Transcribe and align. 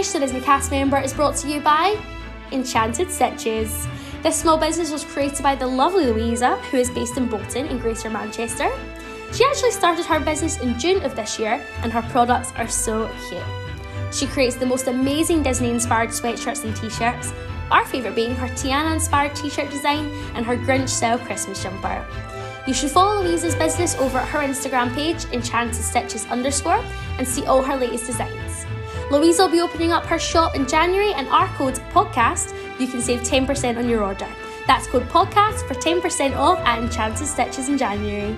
Fresh, 0.00 0.12
the 0.12 0.20
Disney 0.20 0.40
cast 0.40 0.70
member, 0.70 0.96
is 0.96 1.12
brought 1.12 1.36
to 1.36 1.46
you 1.46 1.60
by 1.60 1.94
Enchanted 2.52 3.10
Stitches. 3.10 3.86
This 4.22 4.40
small 4.40 4.56
business 4.56 4.90
was 4.90 5.04
created 5.04 5.42
by 5.42 5.54
the 5.54 5.66
lovely 5.66 6.06
Louisa, 6.06 6.56
who 6.70 6.78
is 6.78 6.88
based 6.88 7.18
in 7.18 7.28
Bolton 7.28 7.66
in 7.66 7.76
Greater 7.76 8.08
Manchester. 8.08 8.70
She 9.34 9.44
actually 9.44 9.72
started 9.72 10.06
her 10.06 10.18
business 10.18 10.58
in 10.60 10.78
June 10.78 11.04
of 11.04 11.14
this 11.14 11.38
year, 11.38 11.62
and 11.82 11.92
her 11.92 12.00
products 12.12 12.50
are 12.56 12.66
so 12.66 13.10
cute. 13.28 13.42
She 14.10 14.26
creates 14.26 14.56
the 14.56 14.64
most 14.64 14.88
amazing 14.88 15.42
Disney 15.42 15.68
inspired 15.68 16.08
sweatshirts 16.08 16.64
and 16.64 16.74
t 16.74 16.88
shirts, 16.88 17.34
our 17.70 17.84
favourite 17.84 18.16
being 18.16 18.34
her 18.36 18.48
Tiana 18.48 18.94
inspired 18.94 19.34
t 19.34 19.50
shirt 19.50 19.68
design 19.68 20.10
and 20.34 20.46
her 20.46 20.56
Grinch 20.56 20.88
style 20.88 21.18
Christmas 21.18 21.62
jumper. 21.62 22.06
You 22.66 22.72
should 22.72 22.90
follow 22.90 23.22
Louisa's 23.22 23.54
business 23.54 23.96
over 23.96 24.16
at 24.16 24.28
her 24.28 24.38
Instagram 24.38 24.94
page, 24.94 25.26
enchanted 25.26 25.74
stitches 25.74 26.24
underscore, 26.28 26.82
and 27.18 27.28
see 27.28 27.44
all 27.44 27.60
her 27.60 27.76
latest 27.76 28.06
designs. 28.06 28.39
Louisa 29.10 29.42
will 29.42 29.50
be 29.50 29.60
opening 29.60 29.90
up 29.90 30.06
her 30.06 30.20
shop 30.20 30.54
in 30.54 30.68
January, 30.68 31.12
and 31.12 31.26
our 31.28 31.48
code 31.56 31.74
podcast, 31.92 32.54
you 32.78 32.86
can 32.86 33.02
save 33.02 33.22
10% 33.22 33.76
on 33.76 33.88
your 33.88 34.04
order. 34.04 34.28
That's 34.68 34.86
code 34.86 35.08
podcast 35.08 35.66
for 35.66 35.74
10% 35.74 36.36
off 36.36 36.60
at 36.60 36.78
Enchanted 36.78 37.26
Stitches 37.26 37.68
in 37.68 37.76
January. 37.76 38.36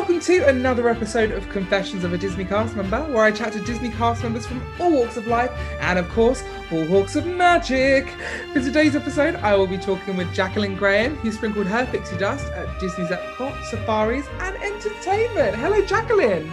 Welcome 0.00 0.20
to 0.20 0.48
another 0.48 0.88
episode 0.88 1.30
of 1.30 1.46
Confessions 1.50 2.04
of 2.04 2.14
a 2.14 2.18
Disney 2.18 2.46
cast 2.46 2.74
member, 2.74 3.02
where 3.12 3.22
I 3.22 3.30
chat 3.30 3.52
to 3.52 3.60
Disney 3.60 3.90
cast 3.90 4.22
members 4.22 4.46
from 4.46 4.62
all 4.80 4.90
walks 4.90 5.18
of 5.18 5.26
life 5.26 5.50
and, 5.78 5.98
of 5.98 6.08
course, 6.08 6.42
all 6.72 6.86
walks 6.86 7.16
of 7.16 7.26
magic. 7.26 8.08
For 8.54 8.60
today's 8.60 8.96
episode, 8.96 9.34
I 9.36 9.54
will 9.56 9.66
be 9.66 9.76
talking 9.76 10.16
with 10.16 10.32
Jacqueline 10.32 10.74
Graham, 10.74 11.16
who 11.16 11.30
sprinkled 11.30 11.66
her 11.66 11.84
pixie 11.84 12.16
dust 12.16 12.50
at 12.52 12.80
Disney's 12.80 13.10
Epcot, 13.10 13.62
Safaris, 13.64 14.26
and 14.38 14.56
Entertainment. 14.56 15.54
Hello, 15.56 15.84
Jacqueline. 15.84 16.50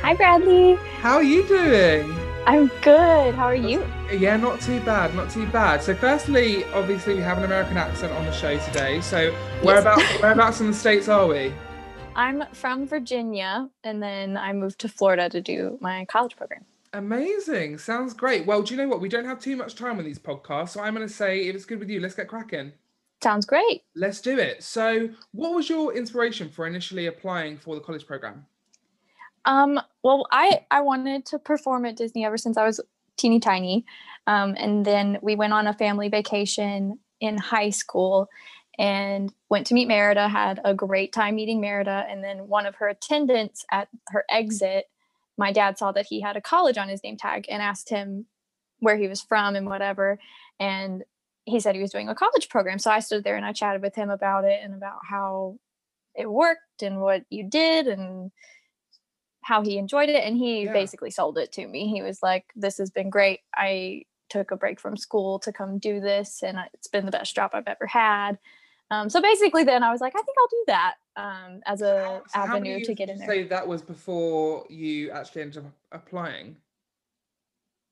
Hi, 0.00 0.14
Bradley. 0.14 0.76
How 1.00 1.16
are 1.16 1.22
you 1.22 1.46
doing? 1.46 2.16
I'm 2.46 2.68
good. 2.80 3.34
How 3.34 3.44
are 3.44 3.54
you? 3.54 3.86
Yeah, 4.10 4.38
not 4.38 4.62
too 4.62 4.80
bad, 4.80 5.14
not 5.14 5.28
too 5.28 5.46
bad. 5.48 5.82
So, 5.82 5.94
firstly, 5.94 6.64
obviously, 6.72 7.16
we 7.16 7.20
have 7.20 7.36
an 7.36 7.44
American 7.44 7.76
accent 7.76 8.14
on 8.14 8.24
the 8.24 8.32
show 8.32 8.58
today. 8.58 9.02
So, 9.02 9.32
whereabouts, 9.62 10.02
whereabouts 10.22 10.62
in 10.62 10.68
the 10.68 10.74
states 10.74 11.08
are 11.08 11.26
we? 11.26 11.52
I'm 12.16 12.44
from 12.52 12.86
Virginia, 12.88 13.68
and 13.84 14.02
then 14.02 14.38
I 14.38 14.52
moved 14.54 14.80
to 14.80 14.88
Florida 14.88 15.28
to 15.28 15.40
do 15.40 15.78
my 15.80 16.06
college 16.06 16.34
program. 16.34 16.64
Amazing. 16.94 17.76
Sounds 17.76 18.14
great. 18.14 18.46
Well, 18.46 18.62
do 18.62 18.74
you 18.74 18.80
know 18.80 18.88
what? 18.88 19.02
We 19.02 19.10
don't 19.10 19.26
have 19.26 19.38
too 19.38 19.54
much 19.54 19.74
time 19.74 19.98
on 19.98 20.04
these 20.04 20.18
podcasts. 20.18 20.70
So 20.70 20.80
I'm 20.80 20.94
going 20.94 21.06
to 21.06 21.12
say, 21.12 21.46
if 21.46 21.54
it's 21.54 21.66
good 21.66 21.78
with 21.78 21.90
you, 21.90 22.00
let's 22.00 22.14
get 22.14 22.26
cracking. 22.26 22.72
Sounds 23.22 23.44
great. 23.44 23.82
Let's 23.94 24.22
do 24.22 24.38
it. 24.38 24.62
So, 24.62 25.10
what 25.32 25.54
was 25.54 25.68
your 25.68 25.94
inspiration 25.94 26.48
for 26.48 26.66
initially 26.66 27.06
applying 27.06 27.58
for 27.58 27.74
the 27.74 27.80
college 27.82 28.06
program? 28.06 28.46
Um, 29.44 29.78
well, 30.02 30.26
I, 30.32 30.64
I 30.70 30.80
wanted 30.80 31.26
to 31.26 31.38
perform 31.38 31.84
at 31.84 31.96
Disney 31.96 32.24
ever 32.24 32.38
since 32.38 32.56
I 32.56 32.64
was 32.64 32.80
teeny 33.16 33.40
tiny. 33.40 33.84
Um, 34.26 34.54
and 34.58 34.84
then 34.84 35.18
we 35.22 35.36
went 35.36 35.52
on 35.52 35.66
a 35.66 35.74
family 35.74 36.08
vacation 36.08 36.98
in 37.20 37.38
high 37.38 37.70
school 37.70 38.28
and 38.78 39.32
went 39.48 39.66
to 39.68 39.74
meet 39.74 39.88
Merida, 39.88 40.28
had 40.28 40.60
a 40.64 40.74
great 40.74 41.12
time 41.12 41.36
meeting 41.36 41.60
Merida. 41.60 42.06
And 42.08 42.22
then 42.22 42.48
one 42.48 42.66
of 42.66 42.76
her 42.76 42.88
attendants 42.88 43.64
at 43.70 43.88
her 44.08 44.24
exit, 44.30 44.86
my 45.38 45.52
dad 45.52 45.78
saw 45.78 45.92
that 45.92 46.06
he 46.06 46.20
had 46.20 46.36
a 46.36 46.42
college 46.42 46.78
on 46.78 46.88
his 46.88 47.02
name 47.02 47.16
tag 47.16 47.46
and 47.48 47.62
asked 47.62 47.88
him 47.88 48.26
where 48.80 48.96
he 48.96 49.08
was 49.08 49.22
from 49.22 49.56
and 49.56 49.66
whatever. 49.66 50.18
And 50.60 51.04
he 51.44 51.60
said 51.60 51.74
he 51.74 51.80
was 51.80 51.92
doing 51.92 52.08
a 52.08 52.14
college 52.14 52.48
program. 52.48 52.78
So 52.78 52.90
I 52.90 53.00
stood 53.00 53.24
there 53.24 53.36
and 53.36 53.46
I 53.46 53.52
chatted 53.52 53.80
with 53.80 53.94
him 53.94 54.10
about 54.10 54.44
it 54.44 54.60
and 54.62 54.74
about 54.74 54.98
how 55.08 55.58
it 56.14 56.30
worked 56.30 56.82
and 56.82 57.00
what 57.00 57.22
you 57.30 57.48
did 57.48 57.86
and 57.86 58.30
how 59.42 59.62
he 59.62 59.78
enjoyed 59.78 60.08
it. 60.08 60.24
And 60.24 60.36
he 60.36 60.64
yeah. 60.64 60.72
basically 60.72 61.10
sold 61.10 61.38
it 61.38 61.52
to 61.52 61.66
me. 61.66 61.88
He 61.88 62.02
was 62.02 62.18
like, 62.22 62.46
This 62.56 62.78
has 62.78 62.90
been 62.90 63.10
great. 63.10 63.40
I 63.54 64.02
took 64.28 64.50
a 64.50 64.56
break 64.56 64.80
from 64.80 64.96
school 64.96 65.38
to 65.38 65.52
come 65.52 65.78
do 65.78 66.00
this 66.00 66.42
and 66.42 66.58
it's 66.74 66.88
been 66.88 67.06
the 67.06 67.12
best 67.12 67.34
job 67.34 67.52
I've 67.54 67.68
ever 67.68 67.86
had. 67.86 68.38
Um, 68.90 69.10
so 69.10 69.20
basically, 69.20 69.64
then 69.64 69.82
I 69.82 69.90
was 69.90 70.00
like, 70.00 70.14
I 70.14 70.22
think 70.22 70.36
I'll 70.38 70.48
do 70.48 70.64
that 70.68 70.94
um, 71.16 71.60
as 71.66 71.82
a 71.82 72.22
so 72.28 72.40
avenue 72.40 72.84
to 72.84 72.94
get 72.94 73.08
in 73.08 73.18
there. 73.18 73.26
Say 73.26 73.44
that 73.44 73.66
was 73.66 73.82
before 73.82 74.64
you 74.70 75.10
actually 75.10 75.42
ended 75.42 75.64
up 75.64 75.72
applying. 75.92 76.56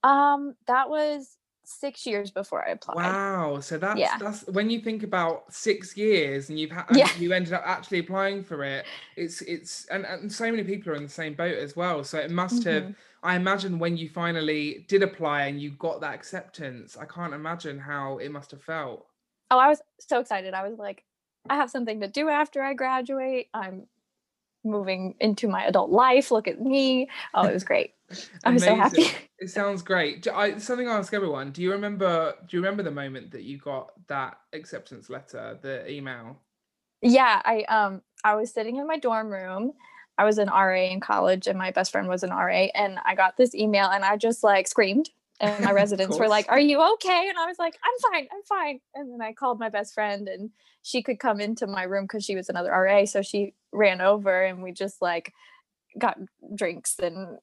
Um, 0.04 0.54
that 0.66 0.88
was 0.88 1.36
six 1.64 2.06
years 2.06 2.30
before 2.30 2.66
I 2.66 2.72
applied. 2.72 2.96
Wow! 2.96 3.60
So 3.60 3.78
that's 3.78 3.98
yeah. 3.98 4.18
that's 4.18 4.46
when 4.48 4.70
you 4.70 4.80
think 4.80 5.02
about 5.02 5.52
six 5.52 5.96
years 5.96 6.48
and 6.48 6.60
you've 6.60 6.70
had 6.70 6.84
yeah. 6.92 7.08
you 7.18 7.32
ended 7.32 7.54
up 7.54 7.62
actually 7.64 7.98
applying 8.00 8.44
for 8.44 8.62
it. 8.62 8.84
It's 9.16 9.40
it's 9.42 9.86
and, 9.86 10.04
and 10.04 10.30
so 10.30 10.50
many 10.50 10.62
people 10.62 10.92
are 10.92 10.96
in 10.96 11.02
the 11.02 11.08
same 11.08 11.34
boat 11.34 11.58
as 11.58 11.74
well. 11.74 12.04
So 12.04 12.18
it 12.18 12.30
must 12.30 12.60
mm-hmm. 12.60 12.86
have. 12.86 12.94
I 13.22 13.36
imagine 13.36 13.78
when 13.78 13.96
you 13.96 14.10
finally 14.10 14.84
did 14.86 15.02
apply 15.02 15.46
and 15.46 15.58
you 15.58 15.70
got 15.70 16.02
that 16.02 16.14
acceptance, 16.14 16.98
I 16.98 17.06
can't 17.06 17.32
imagine 17.32 17.78
how 17.78 18.18
it 18.18 18.30
must 18.30 18.50
have 18.50 18.62
felt 18.62 19.06
oh, 19.54 19.58
I 19.58 19.68
was 19.68 19.80
so 20.00 20.20
excited. 20.20 20.54
I 20.54 20.68
was 20.68 20.78
like, 20.78 21.04
I 21.48 21.56
have 21.56 21.70
something 21.70 22.00
to 22.00 22.08
do 22.08 22.28
after 22.28 22.62
I 22.62 22.74
graduate. 22.74 23.48
I'm 23.54 23.86
moving 24.64 25.14
into 25.20 25.46
my 25.46 25.64
adult 25.64 25.90
life. 25.90 26.30
Look 26.30 26.48
at 26.48 26.60
me. 26.60 27.08
Oh, 27.34 27.46
it 27.46 27.52
was 27.52 27.64
great. 27.64 27.94
I 28.44 28.50
was 28.52 28.64
so 28.64 28.74
happy. 28.74 29.06
it 29.38 29.50
sounds 29.50 29.82
great. 29.82 30.26
I, 30.28 30.58
something 30.58 30.88
I 30.88 30.96
ask 30.96 31.12
everyone. 31.12 31.50
Do 31.50 31.62
you 31.62 31.72
remember? 31.72 32.34
Do 32.48 32.56
you 32.56 32.62
remember 32.62 32.82
the 32.82 32.90
moment 32.90 33.30
that 33.32 33.42
you 33.42 33.58
got 33.58 33.92
that 34.08 34.38
acceptance 34.52 35.10
letter, 35.10 35.58
the 35.60 35.90
email? 35.90 36.38
Yeah, 37.02 37.40
I 37.44 37.62
um 37.64 38.02
I 38.24 38.34
was 38.34 38.52
sitting 38.52 38.76
in 38.76 38.86
my 38.86 38.98
dorm 38.98 39.30
room. 39.30 39.72
I 40.16 40.24
was 40.24 40.38
an 40.38 40.48
RA 40.48 40.84
in 40.84 41.00
college, 41.00 41.46
and 41.46 41.58
my 41.58 41.70
best 41.70 41.92
friend 41.92 42.08
was 42.08 42.22
an 42.22 42.30
RA, 42.30 42.68
and 42.74 42.98
I 43.04 43.14
got 43.14 43.36
this 43.36 43.54
email, 43.54 43.86
and 43.86 44.04
I 44.04 44.16
just 44.16 44.44
like 44.44 44.68
screamed 44.68 45.10
and 45.40 45.64
my 45.64 45.72
residents 45.82 46.18
were 46.18 46.28
like, 46.28 46.46
"Are 46.48 46.60
you 46.60 46.80
okay?" 46.94 47.26
And 47.28 47.38
I 47.38 47.46
was 47.46 47.58
like, 47.58 47.78
"I'm 47.82 48.12
fine, 48.12 48.28
I'm 48.32 48.42
fine." 48.42 48.80
And 48.94 49.12
then 49.12 49.20
I 49.20 49.32
called 49.32 49.58
my 49.58 49.68
best 49.68 49.94
friend, 49.94 50.28
and 50.28 50.50
she 50.82 51.02
could 51.02 51.18
come 51.18 51.40
into 51.40 51.66
my 51.66 51.82
room 51.84 52.04
because 52.04 52.24
she 52.24 52.36
was 52.36 52.48
another 52.48 52.70
RA, 52.70 53.04
so 53.04 53.22
she 53.22 53.54
ran 53.72 54.00
over, 54.00 54.42
and 54.42 54.62
we 54.62 54.72
just 54.72 55.00
like 55.02 55.32
got 55.98 56.18
drinks 56.54 56.96
and 56.98 57.38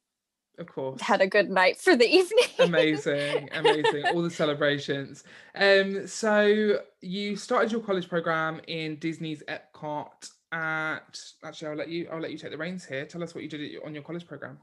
of 0.58 0.66
course. 0.66 1.00
had 1.00 1.20
a 1.20 1.26
good 1.26 1.50
night 1.50 1.78
for 1.78 1.96
the 1.96 2.06
evening. 2.18 2.44
Amazing 2.58 3.48
amazing 3.52 4.04
all 4.06 4.22
the 4.22 4.30
celebrations. 4.30 5.24
Um 5.54 6.06
so 6.06 6.80
you 7.00 7.36
started 7.36 7.72
your 7.72 7.80
college 7.80 8.08
program 8.08 8.60
in 8.66 8.96
disney's 8.96 9.42
epcot 9.48 10.30
at 10.52 11.18
actually 11.42 11.68
i'll 11.68 11.76
let 11.76 11.88
you 11.88 12.06
i'll 12.12 12.20
let 12.20 12.30
you 12.30 12.38
take 12.38 12.50
the 12.50 12.58
reins 12.58 12.84
here. 12.84 13.06
Tell 13.06 13.22
us 13.22 13.34
what 13.34 13.42
you 13.42 13.48
did 13.48 13.76
on 13.84 13.94
your 13.94 14.02
college 14.02 14.26
program 14.26 14.58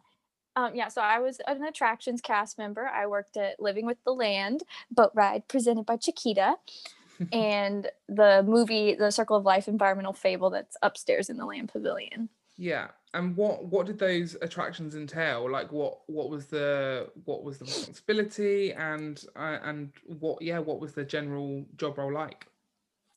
um, 0.60 0.76
yeah, 0.76 0.90
so 0.90 1.02
I 1.02 1.20
was 1.20 1.40
an 1.48 1.64
attractions 1.64 2.22
cast 2.22 2.58
member. 2.58 2.88
I 2.88 3.08
worked 3.08 3.38
at 3.38 3.60
Living 3.62 3.86
with 3.86 3.98
the 4.04 4.12
Land 4.12 4.64
boat 4.92 5.12
ride 5.14 5.48
presented 5.48 5.86
by 5.86 5.96
Chiquita, 5.96 6.56
and 7.32 7.90
the 8.08 8.44
movie 8.46 8.96
The 8.96 9.12
Circle 9.12 9.38
of 9.38 9.46
Life 9.46 9.68
environmental 9.68 10.14
fable 10.14 10.50
that's 10.50 10.76
upstairs 10.82 11.30
in 11.30 11.38
the 11.38 11.46
Land 11.46 11.70
Pavilion. 11.70 12.30
Yeah, 12.58 12.88
and 13.14 13.38
what 13.38 13.66
what 13.66 13.86
did 13.86 14.00
those 14.00 14.36
attractions 14.42 14.96
entail? 14.96 15.50
Like 15.50 15.72
what 15.72 16.00
what 16.08 16.30
was 16.30 16.48
the 16.48 17.10
what 17.24 17.44
was 17.44 17.58
the 17.58 17.66
responsibility 17.66 18.74
and 18.74 19.24
uh, 19.38 19.60
and 19.64 19.94
what 20.20 20.42
yeah 20.42 20.60
what 20.60 20.82
was 20.82 20.94
the 20.94 21.06
general 21.06 21.66
job 21.78 21.98
role 21.98 22.12
like? 22.12 22.48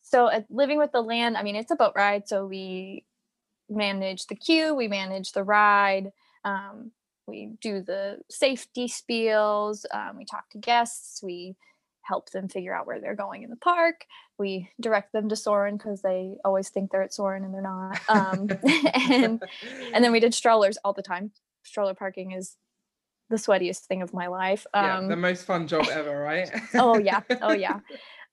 So 0.00 0.28
at 0.30 0.48
Living 0.48 0.78
with 0.78 0.92
the 0.92 1.02
Land, 1.02 1.36
I 1.36 1.42
mean 1.42 1.56
it's 1.56 1.72
a 1.72 1.76
boat 1.76 1.94
ride, 1.96 2.28
so 2.28 2.46
we 2.46 3.04
manage 3.68 4.26
the 4.26 4.36
queue, 4.36 4.74
we 4.74 4.86
manage 4.86 5.32
the 5.32 5.42
ride. 5.42 6.12
Um, 6.44 6.92
we 7.26 7.52
do 7.60 7.82
the 7.82 8.18
safety 8.30 8.86
spiels 8.86 9.84
um, 9.94 10.16
we 10.16 10.24
talk 10.24 10.48
to 10.50 10.58
guests 10.58 11.22
we 11.22 11.56
help 12.04 12.30
them 12.30 12.48
figure 12.48 12.74
out 12.74 12.86
where 12.86 13.00
they're 13.00 13.14
going 13.14 13.42
in 13.42 13.50
the 13.50 13.56
park 13.56 14.06
we 14.38 14.68
direct 14.80 15.12
them 15.12 15.28
to 15.28 15.36
Soarin' 15.36 15.76
because 15.76 16.02
they 16.02 16.34
always 16.44 16.68
think 16.68 16.90
they're 16.90 17.02
at 17.02 17.14
Soarin' 17.14 17.44
and 17.44 17.54
they're 17.54 17.62
not 17.62 18.00
um, 18.08 18.48
and 18.94 19.42
and 19.94 20.04
then 20.04 20.12
we 20.12 20.20
did 20.20 20.34
strollers 20.34 20.78
all 20.84 20.92
the 20.92 21.02
time. 21.02 21.30
Stroller 21.64 21.94
parking 21.94 22.32
is 22.32 22.56
the 23.30 23.36
sweatiest 23.36 23.86
thing 23.86 24.02
of 24.02 24.12
my 24.12 24.26
life 24.26 24.66
um, 24.74 24.84
yeah, 24.84 25.08
the 25.08 25.16
most 25.16 25.46
fun 25.46 25.66
job 25.66 25.86
ever 25.90 26.20
right? 26.20 26.50
Oh 26.74 26.98
yeah. 26.98 27.20
Oh 27.40 27.52
yeah. 27.52 27.80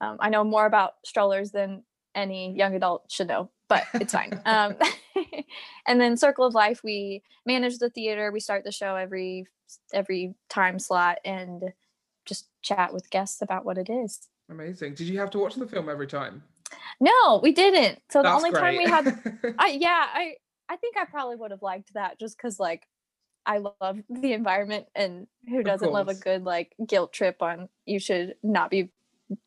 Um, 0.01 0.17
i 0.19 0.29
know 0.29 0.43
more 0.43 0.65
about 0.65 0.93
strollers 1.05 1.51
than 1.51 1.83
any 2.15 2.55
young 2.57 2.73
adult 2.73 3.11
should 3.11 3.27
know 3.27 3.49
but 3.69 3.85
it's 3.93 4.13
fine. 4.13 4.39
And 5.87 5.99
then 5.99 6.17
Circle 6.17 6.45
of 6.45 6.53
Life, 6.53 6.81
we 6.83 7.23
manage 7.45 7.77
the 7.77 7.89
theater. 7.89 8.31
We 8.31 8.39
start 8.39 8.63
the 8.63 8.71
show 8.71 8.95
every 8.95 9.47
every 9.93 10.33
time 10.49 10.79
slot 10.79 11.19
and 11.23 11.63
just 12.25 12.47
chat 12.61 12.93
with 12.93 13.09
guests 13.09 13.41
about 13.41 13.65
what 13.65 13.77
it 13.77 13.89
is. 13.89 14.27
Amazing. 14.49 14.95
Did 14.95 15.07
you 15.07 15.19
have 15.19 15.29
to 15.31 15.39
watch 15.39 15.55
the 15.55 15.67
film 15.67 15.89
every 15.89 16.07
time? 16.07 16.43
No, 16.99 17.39
we 17.41 17.51
didn't. 17.51 18.01
So 18.09 18.21
That's 18.21 18.31
the 18.31 18.37
only 18.37 18.51
great. 18.51 18.61
time 18.61 18.77
we 18.77 18.85
had, 18.85 19.55
I 19.59 19.69
yeah, 19.69 20.05
I 20.13 20.33
I 20.69 20.75
think 20.75 20.97
I 20.97 21.05
probably 21.05 21.35
would 21.35 21.51
have 21.51 21.61
liked 21.61 21.93
that 21.93 22.19
just 22.19 22.37
because 22.37 22.59
like 22.59 22.87
I 23.45 23.57
love 23.57 23.99
the 24.09 24.33
environment 24.33 24.87
and 24.95 25.27
who 25.47 25.63
doesn't 25.63 25.91
love 25.91 26.07
a 26.07 26.15
good 26.15 26.43
like 26.43 26.73
guilt 26.85 27.11
trip 27.13 27.41
on 27.41 27.69
you 27.85 27.99
should 27.99 28.35
not 28.43 28.69
be 28.69 28.89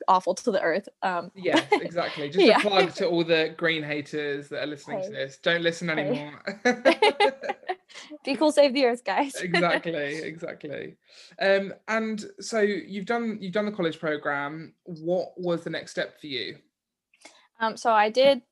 awful 0.08 0.34
to 0.34 0.50
the 0.50 0.61
earth. 0.61 0.88
Um, 1.02 1.31
yes, 1.34 1.67
exactly. 1.73 2.29
Just 2.29 2.44
yeah. 2.44 2.58
a 2.58 2.61
plug 2.61 2.94
to 2.94 3.08
all 3.08 3.25
the 3.25 3.55
green 3.56 3.82
haters 3.82 4.49
that 4.49 4.62
are 4.62 4.67
listening 4.67 5.00
hey. 5.00 5.06
to 5.06 5.12
this. 5.12 5.38
Don't 5.38 5.62
listen 5.62 5.90
anymore. 5.90 6.43
be 8.25 8.37
cool, 8.37 8.52
save 8.52 8.75
the 8.75 8.84
earth, 8.84 9.05
guys. 9.05 9.34
exactly, 9.37 10.23
exactly. 10.23 10.96
Um, 11.40 11.75
and 11.88 12.25
so 12.40 12.61
you've 12.61 13.06
done 13.06 13.38
you've 13.40 13.52
done 13.52 13.67
the 13.67 13.73
college 13.73 13.99
program. 13.99 14.75
What 14.84 15.32
was 15.37 15.64
the 15.64 15.70
next 15.70 15.93
step 15.93 16.20
for 16.20 16.26
you? 16.26 16.56
Um, 17.61 17.76
so 17.76 17.93
I 17.93 18.11
did 18.11 18.43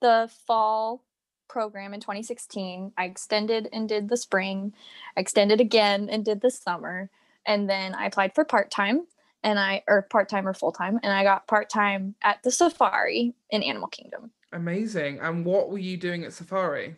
the 0.00 0.30
fall 0.46 1.02
program 1.48 1.94
in 1.94 2.00
2016. 2.00 2.92
I 2.96 3.04
extended 3.04 3.68
and 3.72 3.88
did 3.88 4.08
the 4.08 4.16
spring. 4.16 4.74
I 5.16 5.20
extended 5.20 5.60
again 5.60 6.08
and 6.10 6.24
did 6.24 6.40
the 6.40 6.50
summer. 6.50 7.10
And 7.46 7.68
then 7.68 7.94
I 7.94 8.06
applied 8.06 8.34
for 8.34 8.44
part 8.44 8.70
time 8.70 9.06
and 9.44 9.58
I 9.58 9.82
or 9.86 10.02
part 10.02 10.28
time 10.28 10.48
or 10.48 10.54
full 10.54 10.72
time, 10.72 10.98
and 11.02 11.12
I 11.12 11.22
got 11.22 11.46
part 11.46 11.70
time 11.70 12.16
at 12.22 12.42
the 12.42 12.50
safari 12.50 13.34
in 13.50 13.62
Animal 13.62 13.88
Kingdom. 13.88 14.32
Amazing. 14.52 15.20
And 15.20 15.44
what 15.44 15.70
were 15.70 15.78
you 15.78 15.96
doing 15.96 16.24
at 16.24 16.32
Safari? 16.32 16.96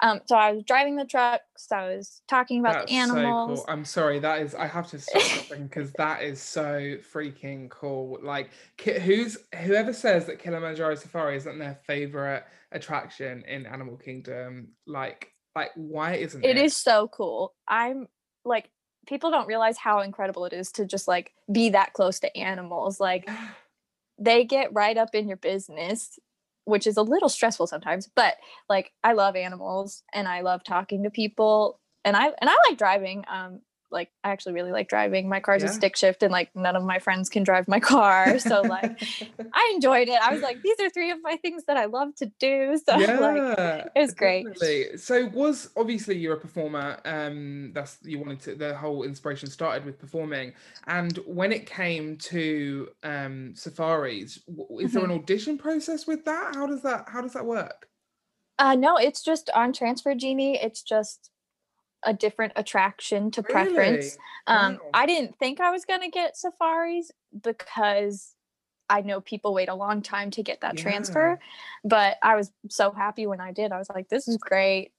Um, 0.00 0.20
so 0.26 0.36
I 0.36 0.52
was 0.52 0.62
driving 0.62 0.94
the 0.94 1.04
trucks. 1.04 1.72
I 1.72 1.88
was 1.88 2.22
talking 2.28 2.60
about 2.60 2.74
That's 2.74 2.90
the 2.92 2.98
animals. 2.98 3.60
so 3.60 3.64
cool. 3.64 3.72
I'm 3.72 3.84
sorry, 3.84 4.18
that 4.20 4.42
is 4.42 4.54
I 4.54 4.66
have 4.66 4.88
to 4.90 4.98
stop 4.98 5.58
because 5.58 5.92
that 5.92 6.22
is 6.22 6.40
so 6.40 6.96
freaking 7.12 7.68
cool. 7.68 8.18
Like, 8.22 8.50
who's 8.80 9.38
whoever 9.56 9.92
says 9.92 10.26
that 10.26 10.38
Kilimanjaro 10.38 10.94
Safari 10.94 11.36
isn't 11.36 11.58
their 11.58 11.78
favorite 11.86 12.44
attraction 12.70 13.42
in 13.48 13.66
Animal 13.66 13.96
Kingdom, 13.96 14.68
like, 14.86 15.32
like 15.56 15.70
why 15.74 16.14
isn't 16.14 16.44
it? 16.44 16.56
It 16.56 16.58
is 16.58 16.76
so 16.76 17.08
cool. 17.08 17.54
I'm 17.66 18.06
like, 18.44 18.70
people 19.08 19.30
don't 19.30 19.48
realize 19.48 19.78
how 19.78 20.00
incredible 20.00 20.44
it 20.44 20.52
is 20.52 20.70
to 20.72 20.84
just 20.84 21.08
like 21.08 21.32
be 21.50 21.70
that 21.70 21.94
close 21.94 22.20
to 22.20 22.36
animals. 22.36 23.00
Like, 23.00 23.28
they 24.18 24.44
get 24.44 24.74
right 24.74 24.96
up 24.96 25.14
in 25.14 25.28
your 25.28 25.36
business 25.36 26.18
which 26.64 26.86
is 26.86 26.98
a 26.98 27.02
little 27.02 27.28
stressful 27.28 27.66
sometimes 27.66 28.10
but 28.14 28.34
like 28.68 28.92
i 29.02 29.12
love 29.12 29.36
animals 29.36 30.02
and 30.12 30.28
i 30.28 30.40
love 30.40 30.62
talking 30.64 31.04
to 31.04 31.08
people 31.08 31.80
and 32.04 32.16
i 32.16 32.26
and 32.26 32.50
i 32.50 32.54
like 32.68 32.76
driving 32.76 33.24
um 33.28 33.60
like 33.90 34.10
I 34.24 34.30
actually 34.30 34.54
really 34.54 34.72
like 34.72 34.88
driving. 34.88 35.28
My 35.28 35.40
car's 35.40 35.62
Yeah. 35.62 35.64
a 35.64 35.68
stick 35.68 35.96
shift 35.96 36.22
and 36.22 36.32
like 36.32 36.54
none 36.54 36.76
of 36.76 36.84
my 36.84 36.98
friends 36.98 37.28
can 37.28 37.42
drive 37.44 37.68
my 37.68 37.80
car. 37.94 38.38
So 38.38 38.64
like 38.64 38.92
I 39.54 39.72
enjoyed 39.74 40.08
it. 40.08 40.20
I 40.22 40.32
was 40.32 40.42
like, 40.42 40.62
these 40.62 40.78
are 40.80 40.90
three 40.90 41.10
of 41.10 41.18
my 41.22 41.36
things 41.36 41.64
that 41.66 41.76
I 41.76 41.86
love 41.86 42.14
to 42.16 42.32
do. 42.38 42.78
So 42.86 43.12
like 43.16 43.44
yeah, 43.48 43.84
it 43.94 44.00
was 44.00 44.14
great. 44.14 44.50
definitely. 44.50 44.96
So 44.96 45.26
was 45.26 45.70
obviously 45.76 46.16
you're 46.16 46.34
a 46.34 46.40
performer. 46.40 46.98
Um, 47.04 47.72
that's 47.74 47.98
you 48.02 48.18
wanted 48.18 48.40
to. 48.40 48.54
The 48.54 48.74
whole 48.76 49.02
inspiration 49.04 49.50
started 49.50 49.84
with 49.84 49.98
performing, 49.98 50.54
and 50.86 51.18
when 51.26 51.52
it 51.52 51.66
came 51.66 52.16
to 52.18 52.88
um 53.02 53.54
safaris, 53.54 54.40
is 54.80 54.94
there 54.94 55.04
Mm-hmm. 55.04 55.04
an 55.04 55.10
audition 55.10 55.58
process 55.58 56.06
with 56.06 56.24
that? 56.24 56.54
How 56.54 56.66
does 56.66 56.82
that 56.82 57.08
How 57.08 57.20
does 57.20 57.34
that 57.34 57.44
work? 57.46 57.88
uh 58.58 58.74
no, 58.74 58.96
it's 58.96 59.22
just 59.22 59.50
on 59.54 59.72
transfer 59.72 60.14
genie. 60.14 60.58
It's 60.60 60.82
just 60.82 61.30
a 62.04 62.14
different 62.14 62.52
attraction 62.56 63.30
to 63.32 63.42
preference. 63.42 64.16
Um, 64.46 64.74
Wow. 64.74 64.80
I 64.94 65.06
didn't 65.06 65.38
think 65.38 65.60
I 65.60 65.70
was 65.70 65.84
gonna 65.84 66.10
get 66.10 66.36
safaris 66.36 67.10
because 67.42 68.34
I 68.88 69.02
know 69.02 69.20
people 69.20 69.52
wait 69.52 69.68
a 69.68 69.74
long 69.74 70.00
time 70.00 70.30
to 70.32 70.42
get 70.42 70.60
that 70.62 70.76
Yeah. 70.76 70.82
transfer. 70.82 71.38
But 71.84 72.18
I 72.22 72.36
was 72.36 72.52
so 72.70 72.90
happy 72.92 73.26
when 73.26 73.40
I 73.40 73.52
did. 73.52 73.72
I 73.72 73.78
was 73.78 73.90
like, 73.90 74.08
this 74.08 74.28
is 74.28 74.36
great. 74.38 74.92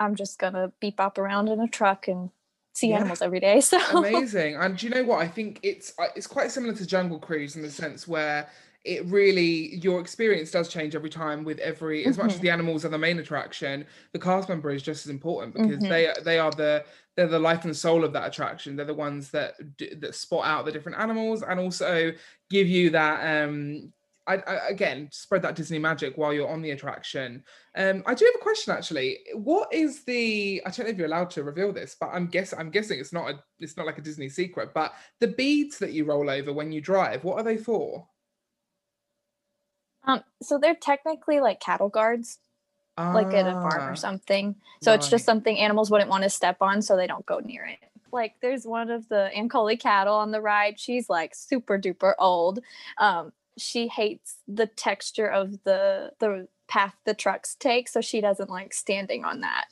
I'm 0.00 0.14
just 0.14 0.38
gonna 0.38 0.72
beep 0.80 0.96
bop 0.96 1.18
around 1.18 1.48
in 1.48 1.60
a 1.60 1.68
truck 1.68 2.08
and 2.08 2.30
see 2.74 2.90
Yeah. 2.90 2.96
animals 2.96 3.22
every 3.22 3.40
day. 3.40 3.60
So 3.62 3.78
amazing 3.92 4.56
and 4.56 4.76
do 4.76 4.86
you 4.86 4.94
know 4.94 5.02
what 5.04 5.20
i 5.20 5.26
think 5.26 5.58
it's 5.62 5.92
uh, 5.98 6.06
it's 6.14 6.26
quite 6.26 6.50
similar 6.50 6.72
to 6.74 6.86
jungle 6.86 7.18
cruise 7.18 7.56
in 7.56 7.62
the 7.62 7.70
sense 7.70 8.06
where 8.06 8.48
it 8.84 9.04
really 9.06 9.76
your 9.76 10.00
experience 10.00 10.50
does 10.50 10.68
change 10.68 10.94
every 10.94 11.10
time 11.10 11.44
with 11.44 11.58
every 11.58 12.06
as 12.06 12.16
much 12.16 12.34
as 12.34 12.40
Mhm. 12.40 12.40
the 12.40 12.50
animals 12.50 12.84
are 12.84 12.88
the 12.90 12.98
main 12.98 13.18
attraction 13.18 13.86
the 14.12 14.18
cast 14.18 14.48
member 14.48 14.70
is 14.70 14.82
just 14.82 15.04
as 15.06 15.10
important 15.10 15.52
because 15.52 15.84
Mhm. 15.84 15.88
they 15.88 16.12
they 16.24 16.38
are 16.38 16.52
the 16.52 16.84
they're 17.16 17.26
the 17.26 17.38
life 17.38 17.64
and 17.64 17.76
soul 17.76 18.04
of 18.04 18.12
that 18.12 18.28
attraction 18.28 18.76
they're 18.76 18.86
the 18.86 18.94
ones 18.94 19.30
that 19.32 19.54
that 20.00 20.14
spot 20.14 20.46
out 20.46 20.64
the 20.64 20.72
different 20.72 20.98
animals 20.98 21.42
and 21.42 21.58
also 21.58 22.12
give 22.50 22.68
you 22.68 22.90
that 22.90 23.44
um 23.44 23.92
I, 24.26 24.36
I, 24.46 24.68
again, 24.68 25.08
spread 25.10 25.40
that 25.40 25.54
Disney 25.56 25.78
magic 25.78 26.18
while 26.18 26.34
you're 26.34 26.50
on 26.50 26.60
the 26.60 26.72
attraction. 26.72 27.42
Um, 27.74 28.02
I 28.04 28.12
do 28.12 28.26
have 28.26 28.34
a 28.38 28.42
question 28.42 28.74
actually. 28.74 29.20
What 29.32 29.72
is 29.72 30.04
the? 30.04 30.60
I 30.66 30.70
don't 30.70 30.84
know 30.84 30.90
if 30.92 30.98
you're 30.98 31.06
allowed 31.06 31.30
to 31.30 31.42
reveal 31.44 31.72
this, 31.72 31.96
but 31.98 32.08
I'm 32.08 32.26
guess 32.26 32.52
I'm 32.52 32.68
guessing 32.70 33.00
it's 33.00 33.10
not 33.14 33.30
a 33.30 33.42
it's 33.58 33.78
not 33.78 33.86
like 33.86 33.96
a 33.96 34.02
Disney 34.02 34.28
secret. 34.28 34.74
But 34.74 34.92
the 35.20 35.28
beads 35.28 35.78
that 35.78 35.92
you 35.94 36.04
roll 36.04 36.28
over 36.28 36.52
when 36.52 36.72
you 36.72 36.82
drive, 36.82 37.24
what 37.24 37.38
are 37.38 37.42
they 37.42 37.56
for? 37.56 38.06
Um 40.08 40.22
so 40.42 40.58
they're 40.58 40.74
technically 40.74 41.40
like 41.40 41.60
cattle 41.60 41.90
guards, 41.90 42.38
like 43.14 43.34
at 43.34 43.46
a 43.46 43.52
farm 43.62 43.82
Ah, 43.82 43.92
or 43.92 43.96
something. 43.96 44.56
So 44.82 44.92
it's 44.94 45.08
just 45.08 45.24
something 45.26 45.58
animals 45.58 45.90
wouldn't 45.90 46.10
want 46.10 46.24
to 46.24 46.30
step 46.30 46.58
on 46.60 46.82
so 46.82 46.96
they 46.96 47.06
don't 47.06 47.26
go 47.26 47.40
near 47.40 47.64
it. 47.66 47.78
Like 48.12 48.34
there's 48.40 48.66
one 48.66 48.90
of 48.90 49.08
the 49.08 49.30
Ankole 49.36 49.78
cattle 49.78 50.16
on 50.16 50.32
the 50.32 50.40
ride. 50.40 50.80
She's 50.80 51.10
like 51.10 51.34
super 51.34 51.78
duper 51.78 52.14
old. 52.18 52.60
Um, 52.98 53.32
she 53.58 53.88
hates 53.88 54.38
the 54.48 54.66
texture 54.66 55.28
of 55.28 55.62
the 55.64 56.12
the 56.20 56.48
path 56.68 56.94
the 57.04 57.14
trucks 57.14 57.54
take, 57.56 57.88
so 57.88 58.00
she 58.00 58.20
doesn't 58.20 58.50
like 58.50 58.74
standing 58.74 59.24
on 59.24 59.42
that. 59.42 59.66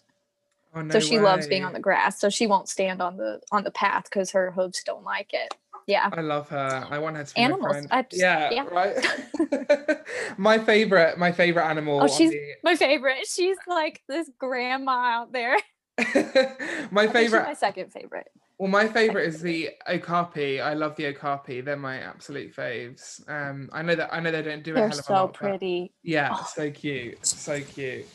Oh, 0.75 0.83
no 0.83 0.93
so 0.93 1.01
she 1.01 1.19
loves 1.19 1.47
being 1.47 1.65
on 1.65 1.73
the 1.73 1.81
grass. 1.81 2.21
So 2.21 2.29
she 2.29 2.47
won't 2.47 2.69
stand 2.69 3.01
on 3.01 3.17
the 3.17 3.41
on 3.53 3.65
the 3.65 3.71
path 3.71 4.05
because 4.05 4.33
her 4.33 4.51
hooves 4.51 4.83
don't 4.85 5.05
like 5.05 5.33
it. 5.33 5.55
Yeah. 5.87 6.11
I 6.13 6.21
love 6.21 6.49
her. 6.49 6.87
I 6.91 6.99
want 6.99 7.17
her 7.17 7.25
to 7.25 7.35
be 7.35 7.41
Animals. 7.41 7.63
my 7.65 7.71
friend. 7.73 7.89
I 7.91 8.03
just- 8.03 8.21
yeah, 8.21 8.51
yeah. 8.51 8.65
right. 8.71 9.99
my 10.39 10.59
favorite, 10.59 11.17
my 11.19 11.33
favorite 11.33 11.65
animal. 11.65 12.01
Oh, 12.03 12.09
she's 12.09 12.31
the- 12.31 12.55
my 12.65 12.75
favorite. 12.77 13.27
She's 13.27 13.57
like 13.69 14.03
this 14.09 14.31
grandma 14.39 15.21
out 15.23 15.33
there. 15.33 15.57
my 15.99 16.03
I 16.05 16.13
think 16.13 16.91
she's 16.91 17.13
favorite. 17.13 17.45
my 17.45 17.55
second 17.55 17.93
favorite. 17.93 18.27
Well, 18.59 18.71
my 18.71 18.87
favorite 18.89 19.27
is 19.29 19.41
the 19.43 19.71
okapi. 19.87 20.61
I 20.61 20.73
love 20.75 20.97
the 20.97 21.07
okapi. 21.09 21.61
They're 21.61 21.77
my 21.77 21.99
absolute 21.99 22.55
faves. 22.57 23.21
Um, 23.29 23.69
I 23.73 23.83
know 23.83 23.95
that 23.95 24.13
I 24.13 24.21
know 24.21 24.31
they 24.31 24.43
don't 24.43 24.63
do 24.65 24.73
a 24.73 24.75
They're 24.75 24.89
hell 24.89 24.99
of 24.99 25.01
a 25.01 25.03
so 25.05 25.13
lot. 25.13 25.27
but 25.33 25.35
pretty. 25.35 25.93
Yeah, 26.03 26.31
Oh. 26.33 26.47
so 26.55 26.71
cute, 26.71 27.25
so 27.25 27.61
cute. 27.61 28.07